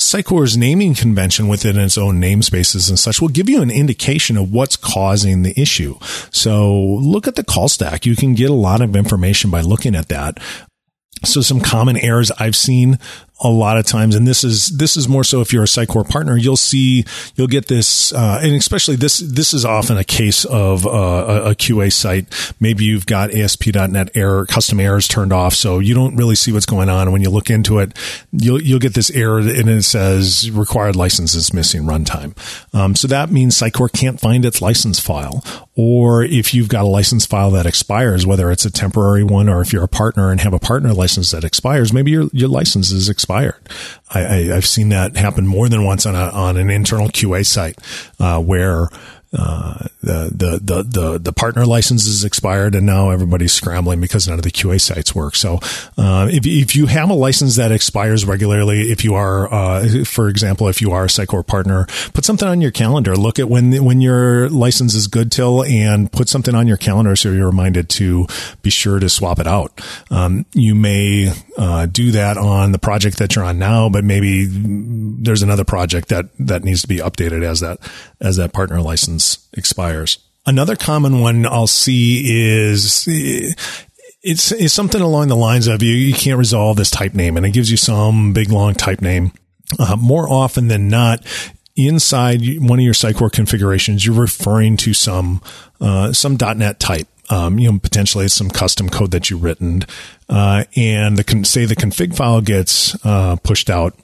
Sitecore's 0.00 0.56
naming 0.56 0.94
convention 0.94 1.46
within 1.46 1.78
its 1.78 1.96
own 1.96 2.20
namespaces 2.20 2.88
and 2.88 2.98
such 2.98 3.20
will 3.20 3.28
give 3.28 3.48
you 3.48 3.62
an 3.62 3.70
indication 3.70 4.36
of 4.36 4.52
what's 4.52 4.74
causing 4.74 5.42
the 5.42 5.58
issue. 5.60 5.96
So 6.32 6.74
look 6.74 7.28
at 7.28 7.36
the 7.36 7.44
call 7.44 7.68
stack. 7.68 8.04
You 8.04 8.16
can 8.16 8.34
get 8.34 8.50
a 8.50 8.54
lot 8.54 8.80
of 8.80 8.96
information 8.96 9.50
by 9.50 9.60
looking 9.60 9.94
at 9.94 10.08
that. 10.08 10.38
So 11.22 11.42
some 11.42 11.60
common 11.60 11.98
errors 11.98 12.32
I've 12.32 12.56
seen 12.56 12.98
a 13.42 13.48
lot 13.48 13.78
of 13.78 13.86
times, 13.86 14.14
and 14.14 14.26
this 14.26 14.44
is 14.44 14.68
this 14.68 14.96
is 14.96 15.08
more 15.08 15.24
so 15.24 15.40
if 15.40 15.52
you're 15.52 15.62
a 15.62 15.66
Sitecore 15.66 16.08
partner, 16.08 16.36
you'll 16.36 16.56
see 16.56 17.04
you'll 17.36 17.46
get 17.46 17.66
this, 17.66 18.12
uh, 18.12 18.38
and 18.42 18.54
especially 18.54 18.96
this 18.96 19.18
this 19.18 19.54
is 19.54 19.64
often 19.64 19.96
a 19.96 20.04
case 20.04 20.44
of 20.44 20.86
uh, 20.86 20.90
a, 20.90 21.50
a, 21.50 21.54
QA 21.54 21.90
site. 21.90 22.54
Maybe 22.60 22.84
you've 22.84 23.06
got 23.06 23.32
ASP.NET 23.32 24.10
error 24.14 24.44
custom 24.44 24.78
errors 24.78 25.08
turned 25.08 25.32
off, 25.32 25.54
so 25.54 25.78
you 25.78 25.94
don't 25.94 26.16
really 26.16 26.34
see 26.34 26.52
what's 26.52 26.66
going 26.66 26.90
on. 26.90 27.12
When 27.12 27.22
you 27.22 27.30
look 27.30 27.48
into 27.48 27.78
it, 27.78 27.96
you'll 28.30 28.60
you'll 28.60 28.78
get 28.78 28.94
this 28.94 29.10
error, 29.10 29.38
and 29.38 29.70
it 29.70 29.84
says 29.84 30.50
required 30.50 30.96
license 30.96 31.34
is 31.34 31.54
missing 31.54 31.82
runtime. 31.84 32.36
Um, 32.74 32.94
so 32.94 33.08
that 33.08 33.30
means 33.30 33.58
Sitecore 33.58 33.92
can't 33.92 34.20
find 34.20 34.44
its 34.44 34.60
license 34.60 35.00
file, 35.00 35.42
or 35.76 36.22
if 36.22 36.52
you've 36.52 36.68
got 36.68 36.84
a 36.84 36.88
license 36.88 37.24
file 37.24 37.50
that 37.52 37.64
expires, 37.64 38.26
whether 38.26 38.50
it's 38.50 38.66
a 38.66 38.70
temporary 38.70 39.24
one 39.24 39.48
or 39.48 39.62
if 39.62 39.72
you're 39.72 39.84
a 39.84 39.88
partner 39.88 40.30
and 40.30 40.42
have 40.42 40.52
a 40.52 40.58
partner 40.58 40.92
license 40.92 41.30
that 41.30 41.42
expires, 41.42 41.90
maybe 41.90 42.10
your 42.10 42.28
your 42.34 42.48
license 42.48 42.90
is 42.90 43.08
expired 43.08 43.29
expired. 43.30 43.68
I, 44.12 44.20
have 44.54 44.66
seen 44.66 44.88
that 44.90 45.16
happen 45.16 45.46
more 45.46 45.68
than 45.68 45.84
once 45.84 46.06
on 46.06 46.14
a, 46.14 46.30
on 46.30 46.56
an 46.56 46.70
internal 46.70 47.08
QA 47.08 47.46
site, 47.46 47.78
uh, 48.18 48.40
where 48.40 48.88
uh, 49.32 49.86
the, 50.02 50.60
the, 50.60 50.82
the, 50.82 51.18
the, 51.18 51.32
partner 51.32 51.64
license 51.64 52.04
is 52.04 52.24
expired 52.24 52.74
and 52.74 52.84
now 52.84 53.10
everybody's 53.10 53.52
scrambling 53.52 54.00
because 54.00 54.26
none 54.26 54.38
of 54.38 54.42
the 54.42 54.50
QA 54.50 54.80
sites 54.80 55.14
work. 55.14 55.36
So, 55.36 55.60
uh, 55.96 56.28
if, 56.32 56.44
if 56.46 56.74
you 56.74 56.86
have 56.86 57.10
a 57.10 57.14
license 57.14 57.54
that 57.54 57.70
expires 57.70 58.24
regularly, 58.24 58.90
if 58.90 59.04
you 59.04 59.14
are, 59.14 59.52
uh, 59.52 60.04
for 60.04 60.28
example, 60.28 60.66
if 60.66 60.80
you 60.80 60.90
are 60.90 61.04
a 61.04 61.06
Sitecore 61.06 61.46
partner, 61.46 61.86
put 62.12 62.24
something 62.24 62.48
on 62.48 62.60
your 62.60 62.72
calendar. 62.72 63.14
Look 63.14 63.38
at 63.38 63.48
when, 63.48 63.84
when 63.84 64.00
your 64.00 64.48
license 64.48 64.94
is 64.94 65.06
good 65.06 65.30
till 65.30 65.62
and 65.62 66.10
put 66.10 66.28
something 66.28 66.56
on 66.56 66.66
your 66.66 66.76
calendar 66.76 67.14
so 67.14 67.30
you're 67.30 67.46
reminded 67.46 67.88
to 67.90 68.26
be 68.62 68.70
sure 68.70 68.98
to 68.98 69.08
swap 69.08 69.38
it 69.38 69.46
out. 69.46 69.80
Um, 70.10 70.44
you 70.54 70.74
may, 70.74 71.32
uh, 71.56 71.86
do 71.86 72.10
that 72.12 72.36
on 72.36 72.72
the 72.72 72.78
project 72.80 73.18
that 73.18 73.36
you're 73.36 73.44
on 73.44 73.60
now, 73.60 73.88
but 73.88 74.02
maybe 74.02 74.46
there's 74.48 75.42
another 75.42 75.64
project 75.64 76.08
that, 76.08 76.24
that 76.40 76.64
needs 76.64 76.82
to 76.82 76.88
be 76.88 76.96
updated 76.96 77.44
as 77.44 77.60
that, 77.60 77.78
as 78.20 78.36
that 78.36 78.52
partner 78.52 78.80
license 78.80 79.19
expires. 79.52 80.18
Another 80.46 80.76
common 80.76 81.20
one 81.20 81.46
I'll 81.46 81.66
see 81.66 82.22
is 82.26 83.04
it's, 84.22 84.52
it's 84.52 84.74
something 84.74 85.00
along 85.00 85.28
the 85.28 85.36
lines 85.36 85.66
of 85.66 85.82
you, 85.82 85.94
you 85.94 86.14
can't 86.14 86.38
resolve 86.38 86.76
this 86.76 86.90
type 86.90 87.14
name 87.14 87.36
and 87.36 87.44
it 87.44 87.52
gives 87.52 87.70
you 87.70 87.76
some 87.76 88.32
big 88.32 88.50
long 88.50 88.74
type 88.74 89.00
name. 89.00 89.32
Uh, 89.78 89.96
more 89.96 90.28
often 90.28 90.68
than 90.68 90.88
not, 90.88 91.24
inside 91.76 92.40
one 92.58 92.78
of 92.78 92.84
your 92.84 92.94
Sitecore 92.94 93.30
configurations, 93.30 94.04
you're 94.04 94.20
referring 94.20 94.76
to 94.78 94.92
some, 94.92 95.40
uh, 95.80 96.12
some 96.12 96.36
.NET 96.36 96.80
type. 96.80 97.06
um, 97.30 97.58
you 97.58 97.70
know, 97.70 97.78
potentially 97.78 98.24
it's 98.24 98.34
some 98.34 98.50
custom 98.50 98.88
code 98.88 99.12
that 99.12 99.30
you've 99.30 99.42
written, 99.44 99.84
uh, 100.28 100.64
and 100.76 101.16
the 101.16 101.44
say 101.44 101.64
the 101.64 101.76
config 101.76 102.14
file 102.14 102.40
gets 102.40 102.96
uh, 103.06 103.36
pushed 103.36 103.70
out. 103.70 103.94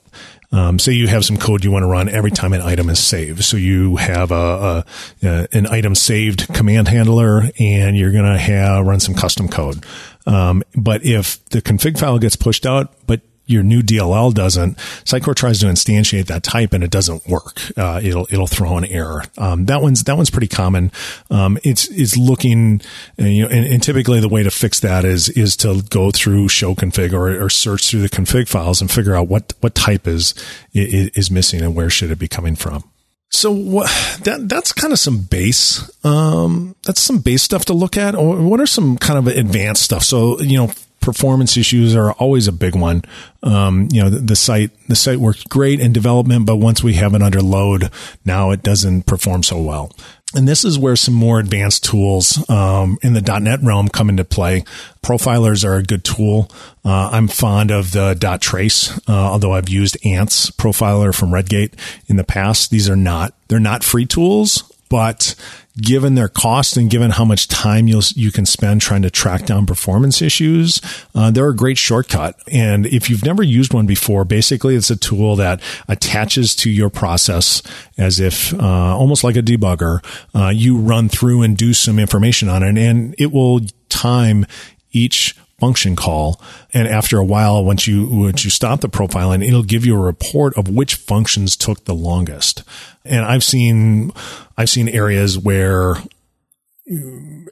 Um, 0.56 0.78
say 0.78 0.92
you 0.92 1.06
have 1.06 1.22
some 1.22 1.36
code 1.36 1.64
you 1.64 1.70
want 1.70 1.82
to 1.82 1.86
run 1.86 2.08
every 2.08 2.30
time 2.30 2.54
an 2.54 2.62
item 2.62 2.88
is 2.88 2.98
saved. 2.98 3.44
So 3.44 3.58
you 3.58 3.96
have 3.96 4.30
a, 4.30 4.34
a, 4.34 4.84
a 5.22 5.48
an 5.52 5.66
item 5.66 5.94
saved 5.94 6.48
command 6.54 6.88
handler, 6.88 7.50
and 7.58 7.94
you're 7.94 8.12
going 8.12 8.24
to 8.24 8.82
run 8.82 9.00
some 9.00 9.14
custom 9.14 9.48
code. 9.48 9.84
Um, 10.26 10.62
but 10.74 11.04
if 11.04 11.44
the 11.50 11.60
config 11.60 11.98
file 11.98 12.18
gets 12.18 12.36
pushed 12.36 12.64
out, 12.64 12.94
but 13.06 13.20
your 13.46 13.62
new 13.62 13.82
DLL 13.82 14.34
doesn't. 14.34 14.76
Sitecore 15.04 15.34
tries 15.34 15.60
to 15.60 15.66
instantiate 15.66 16.26
that 16.26 16.42
type 16.42 16.72
and 16.72 16.84
it 16.84 16.90
doesn't 16.90 17.26
work. 17.26 17.60
Uh, 17.76 18.00
it'll 18.02 18.26
it'll 18.30 18.46
throw 18.46 18.76
an 18.76 18.84
error. 18.84 19.24
Um, 19.38 19.66
that 19.66 19.82
one's 19.82 20.04
that 20.04 20.16
one's 20.16 20.30
pretty 20.30 20.48
common. 20.48 20.92
Um, 21.30 21.58
it's 21.62 21.88
it's 21.88 22.16
looking, 22.16 22.80
uh, 23.20 23.24
you 23.24 23.42
know, 23.42 23.48
and, 23.48 23.64
and, 23.64 23.82
typically 23.82 24.20
the 24.20 24.28
way 24.28 24.42
to 24.42 24.50
fix 24.50 24.80
that 24.80 25.04
is 25.04 25.28
is 25.30 25.56
to 25.58 25.82
go 25.90 26.10
through 26.10 26.48
show 26.48 26.74
config 26.74 27.12
or, 27.12 27.44
or 27.44 27.48
search 27.48 27.88
through 27.88 28.02
the 28.02 28.08
config 28.08 28.48
files 28.48 28.80
and 28.80 28.90
figure 28.90 29.14
out 29.14 29.28
what 29.28 29.54
what 29.60 29.74
type 29.74 30.08
is 30.08 30.34
is 30.74 31.30
missing 31.30 31.62
and 31.62 31.74
where 31.74 31.88
should 31.88 32.10
it 32.10 32.18
be 32.18 32.28
coming 32.28 32.56
from. 32.56 32.84
So 33.30 33.50
what, 33.50 33.90
that 34.22 34.48
that's 34.48 34.72
kind 34.72 34.92
of 34.92 34.98
some 34.98 35.18
base. 35.18 35.90
Um, 36.04 36.76
that's 36.84 37.00
some 37.00 37.18
base 37.18 37.42
stuff 37.42 37.64
to 37.66 37.74
look 37.74 37.96
at. 37.96 38.14
Or 38.14 38.40
what 38.42 38.60
are 38.60 38.66
some 38.66 38.96
kind 38.96 39.18
of 39.18 39.26
advanced 39.26 39.82
stuff? 39.82 40.04
So 40.04 40.40
you 40.40 40.58
know, 40.58 40.72
performance 41.06 41.56
issues 41.56 41.94
are 41.94 42.10
always 42.14 42.48
a 42.48 42.52
big 42.52 42.74
one. 42.74 43.00
Um, 43.44 43.88
you 43.92 44.02
know, 44.02 44.10
the, 44.10 44.18
the, 44.18 44.36
site, 44.36 44.72
the 44.88 44.96
site 44.96 45.18
worked 45.18 45.48
great 45.48 45.78
in 45.78 45.92
development, 45.92 46.46
but 46.46 46.56
once 46.56 46.82
we 46.82 46.94
have 46.94 47.14
it 47.14 47.22
under 47.22 47.40
load, 47.40 47.90
now 48.24 48.50
it 48.50 48.64
doesn't 48.64 49.06
perform 49.06 49.44
so 49.44 49.62
well. 49.62 49.92
And 50.34 50.48
this 50.48 50.64
is 50.64 50.80
where 50.80 50.96
some 50.96 51.14
more 51.14 51.38
advanced 51.38 51.84
tools 51.84 52.44
um, 52.50 52.98
in 53.02 53.12
the 53.12 53.20
.NET 53.22 53.62
realm 53.62 53.88
come 53.88 54.08
into 54.08 54.24
play. 54.24 54.64
Profilers 55.00 55.64
are 55.64 55.76
a 55.76 55.82
good 55.84 56.02
tool. 56.02 56.50
Uh, 56.84 57.10
I'm 57.12 57.28
fond 57.28 57.70
of 57.70 57.92
the 57.92 58.14
dotTrace, 58.14 59.08
uh, 59.08 59.12
although 59.12 59.52
I've 59.52 59.68
used 59.68 59.96
Ants 60.04 60.50
profiler 60.50 61.14
from 61.14 61.32
Redgate 61.32 61.74
in 62.08 62.16
the 62.16 62.24
past. 62.24 62.72
These 62.72 62.90
are 62.90 62.96
not 62.96 63.32
they're 63.46 63.60
not 63.60 63.84
free 63.84 64.06
tools, 64.06 64.64
but 64.88 65.36
given 65.76 66.14
their 66.14 66.28
cost 66.28 66.76
and 66.76 66.90
given 66.90 67.10
how 67.10 67.24
much 67.24 67.48
time 67.48 67.86
you'll, 67.86 68.02
you 68.14 68.32
can 68.32 68.46
spend 68.46 68.80
trying 68.80 69.02
to 69.02 69.10
track 69.10 69.46
down 69.46 69.66
performance 69.66 70.22
issues, 70.22 70.80
uh, 71.14 71.30
they're 71.30 71.48
a 71.48 71.56
great 71.56 71.78
shortcut. 71.78 72.38
And 72.50 72.86
if 72.86 73.10
you've 73.10 73.24
never 73.24 73.42
used 73.42 73.74
one 73.74 73.86
before, 73.86 74.24
basically 74.24 74.74
it's 74.74 74.90
a 74.90 74.96
tool 74.96 75.36
that 75.36 75.60
attaches 75.88 76.56
to 76.56 76.70
your 76.70 76.90
process 76.90 77.62
as 77.98 78.20
if 78.20 78.54
uh, 78.54 78.96
almost 78.96 79.22
like 79.22 79.36
a 79.36 79.42
debugger. 79.42 80.04
Uh, 80.34 80.48
you 80.48 80.78
run 80.78 81.08
through 81.08 81.42
and 81.42 81.56
do 81.56 81.72
some 81.72 81.98
information 81.98 82.48
on 82.48 82.62
it, 82.62 82.78
and 82.78 83.14
it 83.18 83.32
will 83.32 83.60
time 83.88 84.46
each 84.92 85.36
function 85.58 85.96
call. 85.96 86.40
And 86.72 86.86
after 86.86 87.18
a 87.18 87.24
while, 87.24 87.64
once 87.64 87.86
you, 87.86 88.06
once 88.06 88.44
you 88.44 88.50
stop 88.50 88.80
the 88.80 88.88
profiling, 88.88 89.46
it'll 89.46 89.62
give 89.62 89.86
you 89.86 89.96
a 89.96 90.00
report 90.00 90.56
of 90.56 90.68
which 90.68 90.94
functions 90.94 91.56
took 91.56 91.84
the 91.84 91.94
longest. 91.94 92.62
And 93.04 93.24
I've 93.24 93.44
seen, 93.44 94.12
I've 94.56 94.70
seen 94.70 94.88
areas 94.88 95.38
where 95.38 95.96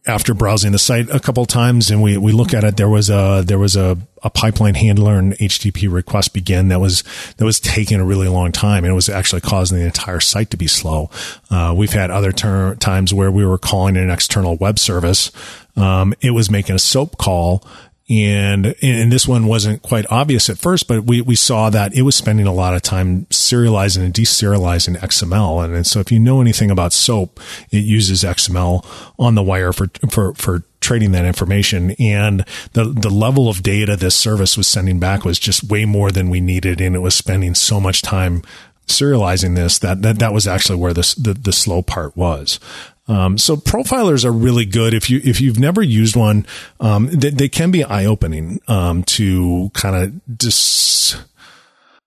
after 0.06 0.32
browsing 0.32 0.70
the 0.70 0.78
site 0.78 1.10
a 1.10 1.18
couple 1.18 1.44
times 1.44 1.90
and 1.90 2.00
we, 2.00 2.16
we 2.16 2.30
look 2.30 2.54
at 2.54 2.62
it, 2.62 2.76
there 2.76 2.88
was 2.88 3.10
a, 3.10 3.42
there 3.44 3.58
was 3.58 3.74
a, 3.74 3.98
a 4.22 4.30
pipeline 4.30 4.74
handler 4.74 5.18
and 5.18 5.32
HTTP 5.34 5.92
request 5.92 6.32
begin 6.32 6.68
that 6.68 6.80
was, 6.80 7.02
that 7.38 7.44
was 7.44 7.58
taking 7.58 7.98
a 7.98 8.04
really 8.04 8.28
long 8.28 8.52
time 8.52 8.84
and 8.84 8.92
it 8.92 8.94
was 8.94 9.08
actually 9.08 9.40
causing 9.40 9.78
the 9.78 9.84
entire 9.84 10.20
site 10.20 10.50
to 10.50 10.56
be 10.56 10.68
slow. 10.68 11.10
Uh, 11.50 11.74
we've 11.76 11.92
had 11.92 12.12
other 12.12 12.30
ter- 12.30 12.76
times 12.76 13.12
where 13.12 13.30
we 13.30 13.44
were 13.44 13.58
calling 13.58 13.96
an 13.96 14.08
external 14.08 14.56
web 14.56 14.78
service. 14.78 15.32
Um, 15.74 16.14
it 16.20 16.30
was 16.30 16.48
making 16.48 16.76
a 16.76 16.78
SOAP 16.78 17.18
call 17.18 17.66
and 18.08 18.74
and 18.82 19.10
this 19.10 19.26
one 19.26 19.46
wasn't 19.46 19.80
quite 19.80 20.04
obvious 20.10 20.50
at 20.50 20.58
first, 20.58 20.86
but 20.86 21.04
we, 21.04 21.22
we 21.22 21.36
saw 21.36 21.70
that 21.70 21.94
it 21.94 22.02
was 22.02 22.14
spending 22.14 22.46
a 22.46 22.52
lot 22.52 22.74
of 22.74 22.82
time 22.82 23.24
serializing 23.26 24.04
and 24.04 24.12
deserializing 24.12 24.98
XML. 24.98 25.64
And, 25.64 25.74
and 25.74 25.86
so 25.86 26.00
if 26.00 26.12
you 26.12 26.20
know 26.20 26.42
anything 26.42 26.70
about 26.70 26.92
SOAP, 26.92 27.40
it 27.70 27.84
uses 27.84 28.22
XML 28.22 28.84
on 29.18 29.34
the 29.34 29.42
wire 29.42 29.72
for 29.72 29.88
for 30.10 30.34
for 30.34 30.64
trading 30.80 31.12
that 31.12 31.24
information. 31.24 31.92
And 31.92 32.44
the 32.74 32.84
the 32.84 33.10
level 33.10 33.48
of 33.48 33.62
data 33.62 33.96
this 33.96 34.14
service 34.14 34.58
was 34.58 34.66
sending 34.66 34.98
back 34.98 35.24
was 35.24 35.38
just 35.38 35.64
way 35.64 35.86
more 35.86 36.10
than 36.10 36.28
we 36.28 36.42
needed, 36.42 36.82
and 36.82 36.94
it 36.94 37.00
was 37.00 37.14
spending 37.14 37.54
so 37.54 37.80
much 37.80 38.02
time 38.02 38.42
serializing 38.86 39.54
this 39.54 39.78
that 39.78 40.02
that, 40.02 40.18
that 40.18 40.34
was 40.34 40.46
actually 40.46 40.78
where 40.78 40.92
the, 40.92 41.38
the 41.40 41.52
slow 41.52 41.80
part 41.80 42.14
was. 42.18 42.60
Um, 43.06 43.36
so 43.36 43.56
profilers 43.56 44.24
are 44.24 44.32
really 44.32 44.64
good 44.64 44.94
if 44.94 45.10
you 45.10 45.20
if 45.24 45.40
you've 45.40 45.58
never 45.58 45.82
used 45.82 46.16
one. 46.16 46.46
Um, 46.80 47.08
they, 47.12 47.30
they, 47.30 47.48
can 47.48 47.70
be 47.70 47.84
eye 47.84 48.06
opening 48.06 48.60
um, 48.66 49.04
to 49.04 49.70
kind 49.74 49.96
of 49.96 50.38
just 50.38 51.22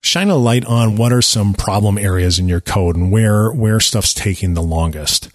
shine 0.02 0.30
a 0.30 0.36
light 0.36 0.66
on 0.66 0.96
what 0.96 1.14
are 1.14 1.22
some 1.22 1.54
problem 1.54 1.98
areas 1.98 2.40
in 2.40 2.48
your 2.48 2.62
code 2.62 2.96
and 2.96 3.12
where 3.12 3.52
where 3.52 3.80
stuff's 3.80 4.14
taking 4.14 4.56
the 4.56 4.64
longest 4.64 5.30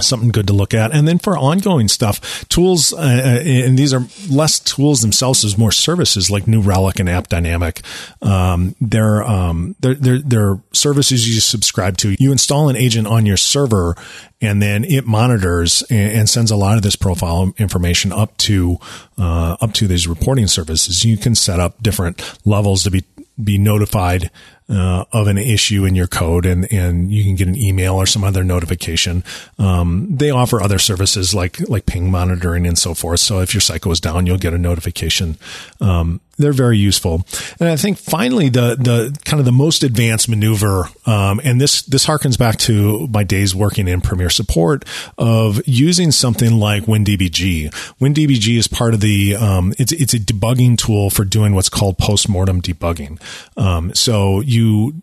something 0.00 0.30
good 0.30 0.46
to 0.48 0.52
look 0.52 0.74
at. 0.74 0.92
And 0.92 1.06
then 1.06 1.18
for 1.18 1.36
ongoing 1.36 1.88
stuff, 1.88 2.48
tools, 2.48 2.92
uh, 2.92 2.96
uh, 2.96 3.42
and 3.44 3.78
these 3.78 3.94
are 3.94 4.06
less 4.28 4.60
tools 4.60 5.02
themselves 5.02 5.44
as 5.44 5.56
more 5.56 5.72
services 5.72 6.30
like 6.30 6.46
New 6.46 6.60
Relic 6.60 7.00
and 7.00 7.08
App 7.08 7.28
Dynamic. 7.28 7.82
Um, 8.22 8.74
they're, 8.80 9.22
um, 9.22 9.76
they're, 9.80 9.94
they're, 9.94 10.18
they're 10.18 10.60
services 10.72 11.28
you 11.28 11.40
subscribe 11.40 11.96
to. 11.98 12.16
You 12.18 12.32
install 12.32 12.68
an 12.68 12.76
agent 12.76 13.06
on 13.06 13.26
your 13.26 13.36
server 13.36 13.96
and 14.40 14.60
then 14.60 14.84
it 14.84 15.06
monitors 15.06 15.82
and, 15.88 16.12
and 16.12 16.30
sends 16.30 16.50
a 16.50 16.56
lot 16.56 16.76
of 16.76 16.82
this 16.82 16.96
profile 16.96 17.52
information 17.58 18.12
up 18.12 18.36
to, 18.38 18.78
uh, 19.18 19.56
up 19.60 19.72
to 19.74 19.86
these 19.86 20.06
reporting 20.06 20.46
services. 20.46 21.04
You 21.04 21.16
can 21.16 21.34
set 21.34 21.60
up 21.60 21.82
different 21.82 22.38
levels 22.44 22.82
to 22.84 22.90
be, 22.90 23.04
be 23.42 23.58
notified 23.58 24.30
uh, 24.68 25.04
of 25.12 25.26
an 25.28 25.38
issue 25.38 25.84
in 25.84 25.94
your 25.94 26.06
code 26.06 26.46
and, 26.46 26.70
and 26.72 27.12
you 27.12 27.22
can 27.22 27.36
get 27.36 27.48
an 27.48 27.56
email 27.56 27.94
or 27.94 28.06
some 28.06 28.24
other 28.24 28.42
notification. 28.42 29.22
Um, 29.58 30.08
they 30.10 30.30
offer 30.30 30.60
other 30.60 30.78
services 30.78 31.34
like, 31.34 31.60
like 31.68 31.86
ping 31.86 32.10
monitoring 32.10 32.66
and 32.66 32.78
so 32.78 32.94
forth. 32.94 33.20
So 33.20 33.40
if 33.40 33.54
your 33.54 33.60
site 33.60 33.82
goes 33.82 34.00
down, 34.00 34.26
you'll 34.26 34.38
get 34.38 34.54
a 34.54 34.58
notification. 34.58 35.36
Um, 35.80 36.20
they're 36.38 36.52
very 36.52 36.78
useful. 36.78 37.24
And 37.58 37.68
I 37.68 37.76
think 37.76 37.98
finally 37.98 38.48
the, 38.48 38.76
the 38.76 39.18
kind 39.24 39.40
of 39.40 39.46
the 39.46 39.52
most 39.52 39.82
advanced 39.82 40.28
maneuver, 40.28 40.88
um, 41.06 41.40
and 41.44 41.60
this, 41.60 41.82
this 41.82 42.06
harkens 42.06 42.38
back 42.38 42.56
to 42.60 43.06
my 43.08 43.24
days 43.24 43.54
working 43.54 43.88
in 43.88 44.00
Premier 44.00 44.30
support 44.30 44.84
of 45.18 45.60
using 45.66 46.10
something 46.10 46.58
like 46.58 46.84
WinDBG. 46.84 47.70
WinDBG 48.00 48.58
is 48.58 48.68
part 48.68 48.94
of 48.94 49.00
the, 49.00 49.36
um, 49.36 49.72
it's, 49.78 49.92
it's 49.92 50.14
a 50.14 50.20
debugging 50.20 50.76
tool 50.76 51.10
for 51.10 51.24
doing 51.24 51.54
what's 51.54 51.68
called 51.68 51.98
postmortem 51.98 52.60
debugging. 52.60 53.20
Um, 53.56 53.94
so 53.94 54.40
you, 54.40 55.02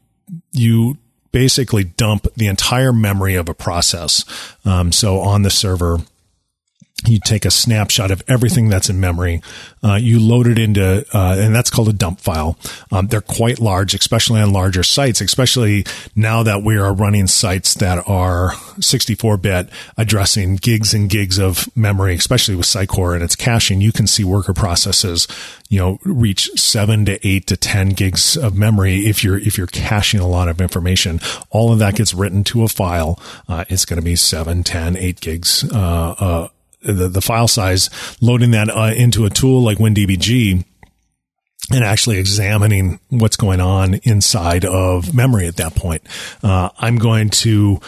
you 0.51 0.97
basically 1.31 1.83
dump 1.83 2.27
the 2.35 2.47
entire 2.47 2.93
memory 2.93 3.35
of 3.35 3.49
a 3.49 3.53
process. 3.53 4.23
Um, 4.63 4.91
so 4.91 5.19
on 5.19 5.41
the 5.41 5.49
server, 5.49 5.97
you 7.07 7.19
take 7.19 7.45
a 7.45 7.51
snapshot 7.51 8.11
of 8.11 8.23
everything 8.27 8.69
that's 8.69 8.89
in 8.89 8.99
memory. 8.99 9.41
Uh, 9.83 9.95
you 9.95 10.19
load 10.19 10.47
it 10.47 10.57
into, 10.57 11.05
uh, 11.13 11.35
and 11.37 11.53
that's 11.53 11.69
called 11.69 11.89
a 11.89 11.93
dump 11.93 12.19
file. 12.19 12.57
Um, 12.91 13.07
they're 13.07 13.21
quite 13.21 13.59
large, 13.59 13.93
especially 13.93 14.41
on 14.41 14.53
larger 14.53 14.83
sites, 14.83 15.21
especially 15.21 15.85
now 16.15 16.43
that 16.43 16.63
we 16.63 16.77
are 16.77 16.93
running 16.93 17.27
sites 17.27 17.73
that 17.75 18.07
are 18.07 18.53
64 18.79 19.37
bit 19.37 19.69
addressing 19.97 20.55
gigs 20.55 20.93
and 20.93 21.09
gigs 21.09 21.37
of 21.37 21.75
memory, 21.75 22.15
especially 22.15 22.55
with 22.55 22.65
Sitecore 22.65 23.13
and 23.13 23.23
its 23.23 23.35
caching. 23.35 23.81
You 23.81 23.91
can 23.91 24.07
see 24.07 24.23
worker 24.23 24.53
processes, 24.53 25.27
you 25.69 25.79
know, 25.79 25.99
reach 26.03 26.49
seven 26.55 27.05
to 27.05 27.27
eight 27.27 27.47
to 27.47 27.57
10 27.57 27.89
gigs 27.89 28.37
of 28.37 28.55
memory 28.55 29.07
if 29.07 29.23
you're, 29.23 29.37
if 29.37 29.57
you're 29.57 29.67
caching 29.67 30.19
a 30.19 30.27
lot 30.27 30.47
of 30.47 30.61
information. 30.61 31.19
All 31.49 31.71
of 31.71 31.79
that 31.79 31.95
gets 31.95 32.13
written 32.13 32.43
to 32.45 32.63
a 32.63 32.67
file. 32.67 33.19
Uh, 33.47 33.65
it's 33.69 33.85
going 33.85 33.99
to 33.99 34.05
be 34.05 34.15
seven, 34.15 34.63
10, 34.63 34.95
eight 34.97 35.19
gigs, 35.19 35.63
uh, 35.71 36.15
uh 36.19 36.47
the, 36.83 37.07
the 37.07 37.21
file 37.21 37.47
size, 37.47 37.89
loading 38.21 38.51
that 38.51 38.69
uh, 38.69 38.93
into 38.95 39.25
a 39.25 39.29
tool 39.29 39.61
like 39.61 39.77
WinDBG 39.77 40.63
and 41.71 41.83
actually 41.83 42.19
examining 42.19 42.99
what's 43.09 43.37
going 43.37 43.61
on 43.61 43.95
inside 44.03 44.65
of 44.65 45.13
memory 45.15 45.47
at 45.47 45.55
that 45.57 45.75
point. 45.75 46.03
Uh, 46.43 46.69
I'm 46.77 46.97
going 46.97 47.29
to 47.29 47.79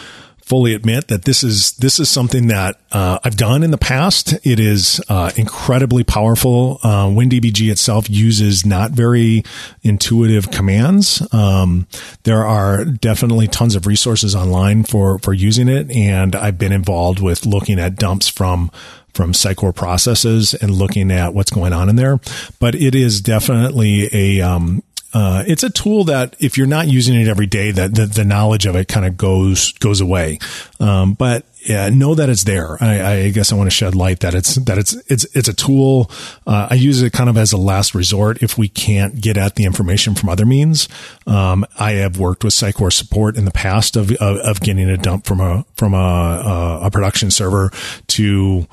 fully 0.45 0.75
admit 0.75 1.07
that 1.07 1.25
this 1.25 1.43
is 1.43 1.71
this 1.73 1.99
is 1.99 2.07
something 2.07 2.47
that 2.47 2.79
uh, 2.91 3.17
I've 3.23 3.35
done 3.35 3.63
in 3.63 3.71
the 3.71 3.79
past. 3.79 4.33
It 4.45 4.59
is 4.59 5.01
uh, 5.09 5.31
incredibly 5.35 6.03
powerful. 6.03 6.79
Uh, 6.83 7.07
WinDBG 7.07 7.71
itself 7.71 8.09
uses 8.09 8.65
not 8.65 8.91
very 8.91 9.43
intuitive 9.81 10.51
commands. 10.51 11.27
Um, 11.33 11.87
there 12.23 12.45
are 12.45 12.85
definitely 12.85 13.47
tons 13.47 13.75
of 13.75 13.87
resources 13.87 14.35
online 14.35 14.83
for 14.83 15.17
for 15.19 15.33
using 15.33 15.67
it, 15.67 15.89
and 15.91 16.35
I've 16.35 16.59
been 16.59 16.71
involved 16.71 17.19
with 17.19 17.45
looking 17.45 17.79
at 17.79 17.95
dumps 17.95 18.29
from 18.29 18.69
from 19.15 19.31
Sitecore 19.31 19.73
processes 19.73 20.53
and 20.53 20.71
looking 20.71 21.09
at 21.09 21.33
what's 21.33 21.49
going 21.49 21.73
on 21.73 21.89
in 21.89 21.95
there. 21.95 22.19
But 22.59 22.75
it 22.75 22.93
is 22.93 23.21
definitely 23.21 24.09
a 24.13 24.41
um, 24.41 24.83
uh, 25.15 25.45
it's 25.47 25.63
a 25.63 25.69
tool 25.69 26.03
that 26.03 26.35
if 26.41 26.57
you're 26.57 26.67
not 26.67 26.89
using 26.89 27.15
it 27.15 27.29
every 27.29 27.45
day, 27.45 27.71
that 27.71 27.95
the, 27.95 28.05
the 28.05 28.25
knowledge 28.25 28.65
of 28.65 28.75
it 28.75 28.89
kind 28.89 29.05
of 29.05 29.15
goes 29.15 29.71
goes 29.73 30.01
away. 30.01 30.39
Um, 30.81 31.13
but 31.13 31.45
yeah, 31.61 31.87
know 31.87 32.15
that 32.15 32.27
it's 32.27 32.43
there. 32.43 32.77
I, 32.83 33.13
I, 33.13 33.29
guess 33.29 33.53
I 33.53 33.55
want 33.55 33.67
to 33.67 33.75
shed 33.75 33.95
light 33.95 34.19
that 34.19 34.35
it's 34.35 34.55
that 34.55 34.77
it's 34.77 34.93
it's 35.09 35.25
it's 35.33 35.47
a 35.47 35.53
tool. 35.53 36.11
Uh, 36.45 36.67
I 36.69 36.73
use 36.73 37.01
it 37.01 37.13
kind 37.13 37.29
of 37.29 37.37
as 37.37 37.53
a 37.53 37.57
last 37.57 37.95
resort 37.95 38.43
if 38.43 38.57
we 38.57 38.67
can't 38.67 39.21
get 39.21 39.37
at 39.37 39.55
the 39.55 39.63
information 39.63 40.15
from 40.15 40.27
other 40.27 40.45
means. 40.45 40.89
Um, 41.25 41.65
I 41.79 41.93
have 41.93 42.19
worked 42.19 42.43
with 42.43 42.53
Sitecore 42.53 42.91
support 42.91 43.37
in 43.37 43.45
the 43.45 43.51
past 43.51 43.95
of, 43.95 44.11
of, 44.11 44.37
of 44.39 44.59
getting 44.59 44.89
a 44.89 44.97
dump 44.97 45.25
from 45.25 45.39
a 45.39 45.65
from 45.77 45.93
a, 45.93 45.97
a, 45.97 46.79
a 46.87 46.91
production 46.91 47.31
server 47.31 47.71
to 48.07 48.67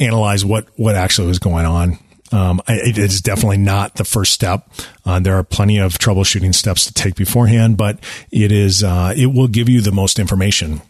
analyze 0.00 0.44
what 0.44 0.66
what 0.76 0.96
actually 0.96 1.28
was 1.28 1.38
going 1.38 1.66
on. 1.66 2.00
Um, 2.32 2.60
it 2.68 2.96
is 2.96 3.20
definitely 3.20 3.58
not 3.58 3.96
the 3.96 4.04
first 4.04 4.32
step. 4.32 4.70
Uh, 5.04 5.18
there 5.18 5.34
are 5.34 5.42
plenty 5.42 5.78
of 5.78 5.94
troubleshooting 5.94 6.54
steps 6.54 6.86
to 6.86 6.92
take 6.92 7.16
beforehand, 7.16 7.76
but 7.76 7.98
it 8.30 8.52
is 8.52 8.84
uh, 8.84 9.12
it 9.16 9.26
will 9.26 9.48
give 9.48 9.68
you 9.68 9.80
the 9.80 9.92
most 9.92 10.18
information 10.18 10.82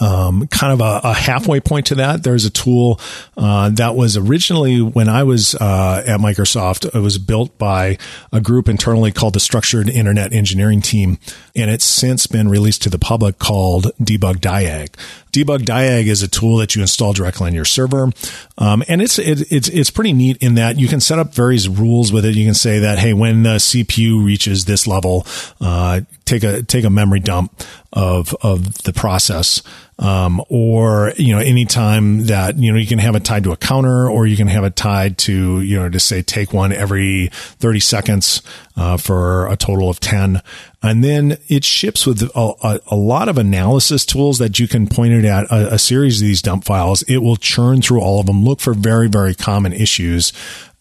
um, 0.00 0.46
kind 0.48 0.72
of 0.72 0.80
a, 0.80 1.08
a, 1.08 1.14
halfway 1.14 1.60
point 1.60 1.86
to 1.86 1.96
that. 1.96 2.22
There's 2.22 2.44
a 2.44 2.50
tool 2.50 3.00
uh, 3.36 3.70
that 3.70 3.94
was 3.94 4.16
originally 4.16 4.80
when 4.80 5.08
I 5.08 5.22
was 5.22 5.54
uh, 5.54 6.04
at 6.06 6.20
Microsoft. 6.20 6.94
It 6.94 6.98
was 6.98 7.18
built 7.18 7.56
by 7.58 7.98
a 8.32 8.40
group 8.40 8.68
internally 8.68 9.12
called 9.12 9.34
the 9.34 9.40
Structured 9.40 9.88
Internet 9.88 10.32
Engineering 10.32 10.80
Team, 10.80 11.18
and 11.56 11.70
it's 11.70 11.84
since 11.84 12.26
been 12.26 12.48
released 12.48 12.82
to 12.82 12.90
the 12.90 12.98
public 12.98 13.38
called 13.38 13.86
Debug 14.00 14.36
Diag. 14.36 14.94
Debug 15.44 15.60
Diag 15.60 16.06
is 16.06 16.22
a 16.22 16.28
tool 16.28 16.56
that 16.56 16.74
you 16.74 16.82
install 16.82 17.12
directly 17.12 17.46
on 17.46 17.54
your 17.54 17.64
server, 17.64 18.10
um, 18.58 18.82
and 18.88 19.00
it's 19.00 19.18
it, 19.18 19.52
it's 19.52 19.68
it's 19.68 19.90
pretty 19.90 20.12
neat 20.12 20.36
in 20.38 20.56
that 20.56 20.78
you 20.78 20.88
can 20.88 21.00
set 21.00 21.18
up 21.18 21.32
various 21.32 21.68
rules 21.68 22.12
with 22.12 22.24
it. 22.24 22.34
You 22.34 22.44
can 22.44 22.54
say 22.54 22.80
that 22.80 22.98
hey, 22.98 23.12
when 23.12 23.44
the 23.44 23.56
CPU 23.56 24.24
reaches 24.24 24.64
this 24.64 24.86
level, 24.86 25.26
uh, 25.60 26.00
take 26.24 26.42
a 26.42 26.62
take 26.62 26.84
a 26.84 26.90
memory 26.90 27.20
dump 27.20 27.62
of 27.92 28.34
of 28.42 28.82
the 28.82 28.92
process 28.92 29.62
um, 29.98 30.40
or 30.48 31.12
you 31.16 31.34
know 31.34 31.40
anytime 31.40 32.26
that 32.26 32.56
you 32.56 32.72
know 32.72 32.78
you 32.78 32.86
can 32.86 32.98
have 32.98 33.16
it 33.16 33.24
tied 33.24 33.44
to 33.44 33.52
a 33.52 33.56
counter 33.56 34.08
or 34.08 34.26
you 34.26 34.36
can 34.36 34.46
have 34.46 34.64
it 34.64 34.76
tied 34.76 35.18
to 35.18 35.60
you 35.60 35.78
know 35.78 35.88
to 35.88 35.98
say 35.98 36.22
take 36.22 36.52
one 36.52 36.72
every 36.72 37.30
30 37.32 37.80
seconds 37.80 38.42
uh, 38.76 38.96
for 38.96 39.48
a 39.48 39.56
total 39.56 39.90
of 39.90 39.98
10 39.98 40.40
and 40.80 41.02
then 41.02 41.36
it 41.48 41.64
ships 41.64 42.06
with 42.06 42.22
a, 42.22 42.54
a, 42.62 42.80
a, 42.86 42.96
lot 42.96 43.28
of 43.28 43.36
analysis 43.36 44.06
tools 44.06 44.38
that 44.38 44.60
you 44.60 44.68
can 44.68 44.86
point 44.86 45.12
it 45.12 45.24
at 45.24 45.44
a, 45.46 45.74
a 45.74 45.78
series 45.78 46.22
of 46.22 46.28
these 46.28 46.40
dump 46.40 46.64
files. 46.64 47.02
It 47.02 47.18
will 47.18 47.34
churn 47.34 47.82
through 47.82 48.00
all 48.00 48.20
of 48.20 48.26
them. 48.26 48.44
Look 48.44 48.60
for 48.60 48.74
very 48.74 49.08
very 49.08 49.34
common 49.34 49.72
issues 49.72 50.32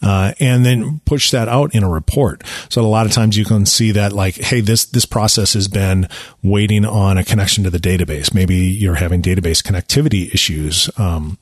uh, 0.02 0.34
and 0.40 0.66
then 0.66 1.02
push 1.06 1.32
that 1.32 1.48
out 1.48 1.74
in 1.74 1.84
a 1.84 1.90
report. 1.90 2.44
So 2.70 2.82
a 2.82 2.84
lot 2.84 3.06
of 3.06 3.12
times 3.12 3.38
you 3.38 3.46
can 3.46 3.66
see 3.66 3.92
that 3.92 4.14
like, 4.14 4.36
hey, 4.36 4.62
this 4.62 4.86
this 4.86 5.06
process 5.06 5.54
has 5.54 5.68
been 5.68 6.08
waiting 6.44 6.86
on 6.86 7.18
a 7.18 7.24
connection 7.24 7.64
to 7.64 7.70
the 7.70 7.80
database. 7.80 8.34
Maybe 8.34 8.56
you're 8.56 8.96
having 8.96 9.22
database 9.22 9.64
connectivity 9.64 10.34
issues. 10.34 10.90
Um, 10.98 11.38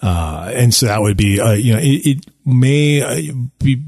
uh, 0.00 0.50
and 0.52 0.74
so 0.74 0.86
that 0.86 1.00
would 1.00 1.16
be, 1.16 1.40
uh, 1.40 1.52
you 1.52 1.74
know, 1.74 1.78
it, 1.78 2.06
it 2.06 2.26
may 2.44 3.02
uh, 3.02 3.32
be 3.58 3.82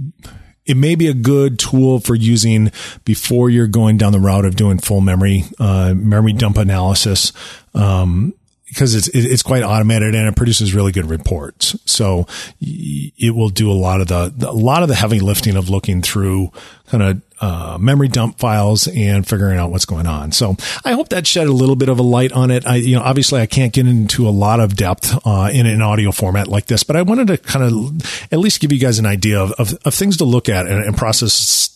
it 0.66 0.76
may 0.76 0.94
be 0.94 1.08
a 1.08 1.14
good 1.14 1.58
tool 1.58 2.00
for 2.00 2.14
using 2.14 2.72
before 3.04 3.50
you're 3.50 3.66
going 3.66 3.98
down 3.98 4.12
the 4.12 4.20
route 4.20 4.44
of 4.44 4.56
doing 4.56 4.78
full 4.78 5.00
memory 5.00 5.44
uh, 5.58 5.92
memory 5.94 6.32
dump 6.32 6.56
analysis. 6.56 7.32
Um, 7.74 8.34
because 8.74 8.94
it's 8.94 9.08
it's 9.08 9.42
quite 9.42 9.62
automated 9.62 10.14
and 10.14 10.26
it 10.26 10.36
produces 10.36 10.74
really 10.74 10.92
good 10.92 11.08
reports. 11.08 11.78
So 11.84 12.26
it 12.60 13.34
will 13.34 13.48
do 13.48 13.70
a 13.70 13.72
lot 13.72 14.00
of 14.00 14.08
the 14.08 14.32
a 14.46 14.52
lot 14.52 14.82
of 14.82 14.88
the 14.88 14.94
heavy 14.94 15.20
lifting 15.20 15.56
of 15.56 15.68
looking 15.70 16.02
through 16.02 16.50
kind 16.88 17.02
of 17.02 17.22
uh, 17.40 17.78
memory 17.80 18.08
dump 18.08 18.38
files 18.38 18.86
and 18.88 19.26
figuring 19.26 19.58
out 19.58 19.70
what's 19.70 19.84
going 19.84 20.06
on. 20.06 20.32
So 20.32 20.56
I 20.84 20.92
hope 20.92 21.08
that 21.10 21.26
shed 21.26 21.46
a 21.46 21.52
little 21.52 21.76
bit 21.76 21.88
of 21.88 21.98
a 21.98 22.02
light 22.02 22.32
on 22.32 22.50
it. 22.50 22.66
I, 22.66 22.76
you 22.76 22.96
know, 22.96 23.02
obviously 23.02 23.40
I 23.40 23.46
can't 23.46 23.72
get 23.72 23.86
into 23.86 24.28
a 24.28 24.30
lot 24.30 24.60
of 24.60 24.76
depth 24.76 25.18
uh, 25.26 25.50
in 25.52 25.66
an 25.66 25.82
audio 25.82 26.12
format 26.12 26.46
like 26.48 26.66
this, 26.66 26.84
but 26.84 26.96
I 26.96 27.02
wanted 27.02 27.28
to 27.28 27.38
kind 27.38 27.64
of 27.64 28.26
at 28.32 28.38
least 28.38 28.60
give 28.60 28.72
you 28.72 28.78
guys 28.78 28.98
an 28.98 29.06
idea 29.06 29.40
of, 29.40 29.52
of, 29.52 29.74
of 29.84 29.94
things 29.94 30.18
to 30.18 30.24
look 30.24 30.48
at 30.48 30.66
and, 30.66 30.84
and 30.84 30.96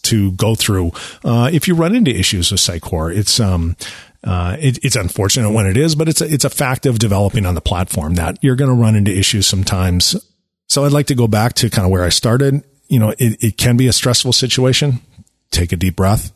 to 0.08 0.32
go 0.32 0.54
through 0.54 0.90
uh, 1.24 1.50
if 1.52 1.68
you 1.68 1.74
run 1.74 1.94
into 1.94 2.10
issues 2.10 2.50
with 2.50 2.60
Sitecore. 2.60 3.14
It's 3.14 3.38
um, 3.40 3.76
uh, 4.24 4.56
it, 4.58 4.78
it's 4.84 4.96
unfortunate 4.96 5.50
when 5.50 5.66
it 5.66 5.76
is, 5.76 5.94
but 5.94 6.08
it's 6.08 6.20
a, 6.20 6.32
it's 6.32 6.44
a 6.44 6.50
fact 6.50 6.86
of 6.86 6.98
developing 6.98 7.46
on 7.46 7.54
the 7.54 7.60
platform 7.60 8.14
that 8.14 8.38
you're 8.42 8.56
going 8.56 8.70
to 8.70 8.76
run 8.76 8.96
into 8.96 9.16
issues 9.16 9.46
sometimes. 9.46 10.16
So 10.66 10.84
I'd 10.84 10.92
like 10.92 11.06
to 11.06 11.14
go 11.14 11.28
back 11.28 11.54
to 11.54 11.70
kind 11.70 11.86
of 11.86 11.92
where 11.92 12.04
I 12.04 12.08
started. 12.08 12.62
You 12.88 12.98
know, 12.98 13.10
it, 13.18 13.42
it 13.42 13.56
can 13.56 13.76
be 13.76 13.86
a 13.86 13.92
stressful 13.92 14.32
situation. 14.32 15.00
Take 15.50 15.72
a 15.72 15.76
deep 15.76 15.96
breath, 15.96 16.32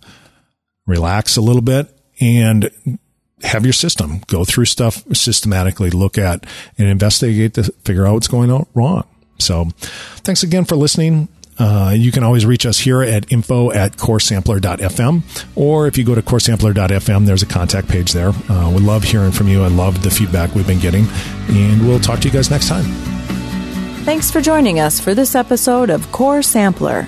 relax 0.87 1.37
a 1.37 1.43
little 1.43 1.63
bit 1.63 1.89
and 2.21 2.71
have 3.43 3.65
your 3.65 3.73
system 3.73 4.21
go 4.29 4.45
through 4.45 4.65
stuff 4.67 5.05
systematically, 5.15 5.91
look 5.91 6.17
at 6.17 6.47
and 6.79 6.89
investigate 6.89 7.55
to 7.55 7.65
figure 7.85 8.07
out 8.07 8.15
what's 8.15 8.29
going 8.29 8.51
on 8.51 8.67
wrong. 8.75 9.05
So 9.39 9.69
thanks 10.19 10.43
again 10.43 10.65
for 10.65 10.77
listening. 10.77 11.29
Uh, 11.63 11.93
you 11.93 12.11
can 12.11 12.25
always 12.25 12.45
reach 12.45 12.67
us 12.67 12.77
here 12.77 13.03
at 13.03 13.31
info 13.31 13.71
at 13.71 13.93
coresampler.fm, 13.93 15.23
or 15.55 15.87
if 15.87 15.97
you 15.97 16.03
go 16.03 16.13
to 16.13 16.21
coresampler.fm, 16.21 17.25
there's 17.25 17.45
a 17.45 17.47
contact 17.47 17.87
page 17.87 18.13
there. 18.13 18.31
Uh, 18.49 18.69
we 18.75 18.81
love 18.81 19.05
hearing 19.05 19.31
from 19.31 19.47
you. 19.47 19.63
I 19.63 19.69
love 19.69 20.03
the 20.03 20.11
feedback 20.11 20.57
we've 20.57 20.67
been 20.67 20.81
getting, 20.81 21.07
and 21.51 21.87
we'll 21.87 22.01
talk 22.01 22.19
to 22.19 22.27
you 22.27 22.35
guys 22.35 22.51
next 22.51 22.67
time. 22.67 22.83
Thanks 24.03 24.29
for 24.29 24.41
joining 24.41 24.81
us 24.81 24.99
for 24.99 25.15
this 25.15 25.37
episode 25.37 25.89
of 25.89 26.11
Core 26.11 26.43
Sampler. 26.43 27.07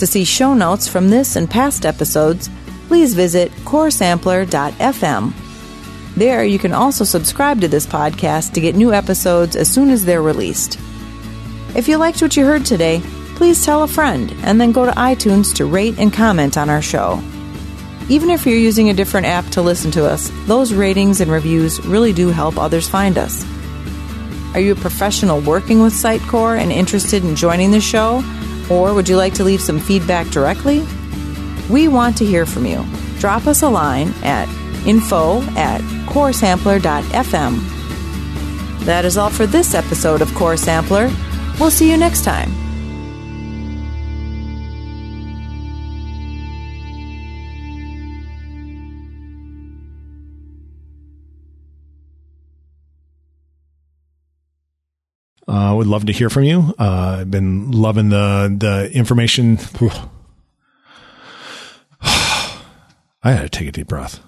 To 0.00 0.06
see 0.08 0.24
show 0.24 0.54
notes 0.54 0.88
from 0.88 1.08
this 1.08 1.36
and 1.36 1.48
past 1.48 1.86
episodes, 1.86 2.50
please 2.88 3.14
visit 3.14 3.52
coresampler.fm. 3.62 5.32
There, 6.16 6.42
you 6.42 6.58
can 6.58 6.72
also 6.72 7.04
subscribe 7.04 7.60
to 7.60 7.68
this 7.68 7.86
podcast 7.86 8.54
to 8.54 8.60
get 8.60 8.74
new 8.74 8.92
episodes 8.92 9.54
as 9.54 9.72
soon 9.72 9.90
as 9.90 10.04
they're 10.04 10.20
released. 10.20 10.80
If 11.76 11.86
you 11.86 11.96
liked 11.96 12.20
what 12.20 12.36
you 12.36 12.44
heard 12.44 12.66
today, 12.66 13.00
please 13.38 13.64
tell 13.64 13.84
a 13.84 13.88
friend 13.88 14.34
and 14.42 14.60
then 14.60 14.72
go 14.72 14.84
to 14.84 14.90
iTunes 14.90 15.54
to 15.54 15.64
rate 15.64 15.96
and 15.96 16.12
comment 16.12 16.58
on 16.58 16.68
our 16.68 16.82
show. 16.82 17.22
Even 18.08 18.30
if 18.30 18.44
you're 18.44 18.58
using 18.58 18.90
a 18.90 18.94
different 18.94 19.28
app 19.28 19.46
to 19.50 19.62
listen 19.62 19.92
to 19.92 20.04
us, 20.04 20.32
those 20.46 20.74
ratings 20.74 21.20
and 21.20 21.30
reviews 21.30 21.78
really 21.86 22.12
do 22.12 22.30
help 22.30 22.58
others 22.58 22.88
find 22.88 23.16
us. 23.16 23.46
Are 24.54 24.60
you 24.60 24.72
a 24.72 24.76
professional 24.76 25.40
working 25.40 25.80
with 25.80 25.92
Sitecore 25.92 26.58
and 26.58 26.72
interested 26.72 27.22
in 27.22 27.36
joining 27.36 27.70
the 27.70 27.80
show? 27.80 28.24
Or 28.68 28.92
would 28.92 29.08
you 29.08 29.16
like 29.16 29.34
to 29.34 29.44
leave 29.44 29.60
some 29.60 29.78
feedback 29.78 30.26
directly? 30.28 30.84
We 31.70 31.86
want 31.86 32.16
to 32.18 32.26
hear 32.26 32.44
from 32.44 32.66
you. 32.66 32.84
Drop 33.20 33.46
us 33.46 33.62
a 33.62 33.68
line 33.68 34.12
at 34.24 34.48
info 34.84 35.42
at 35.56 35.80
coresampler.fm. 36.08 37.60
That 38.84 39.04
is 39.04 39.16
all 39.16 39.30
for 39.30 39.46
this 39.46 39.74
episode 39.74 40.22
of 40.22 40.34
Core 40.34 40.56
Sampler. 40.56 41.08
We'll 41.60 41.70
see 41.70 41.88
you 41.88 41.96
next 41.96 42.24
time. 42.24 42.57
Would 55.78 55.86
love 55.86 56.06
to 56.06 56.12
hear 56.12 56.28
from 56.28 56.44
you. 56.44 56.74
Uh, 56.78 57.18
I've 57.20 57.30
been 57.30 57.70
loving 57.70 58.10
the 58.10 58.54
the 58.58 58.90
information. 58.92 59.56
I 63.22 63.32
had 63.32 63.42
to 63.42 63.48
take 63.48 63.68
a 63.68 63.72
deep 63.72 63.88
breath. 63.88 64.20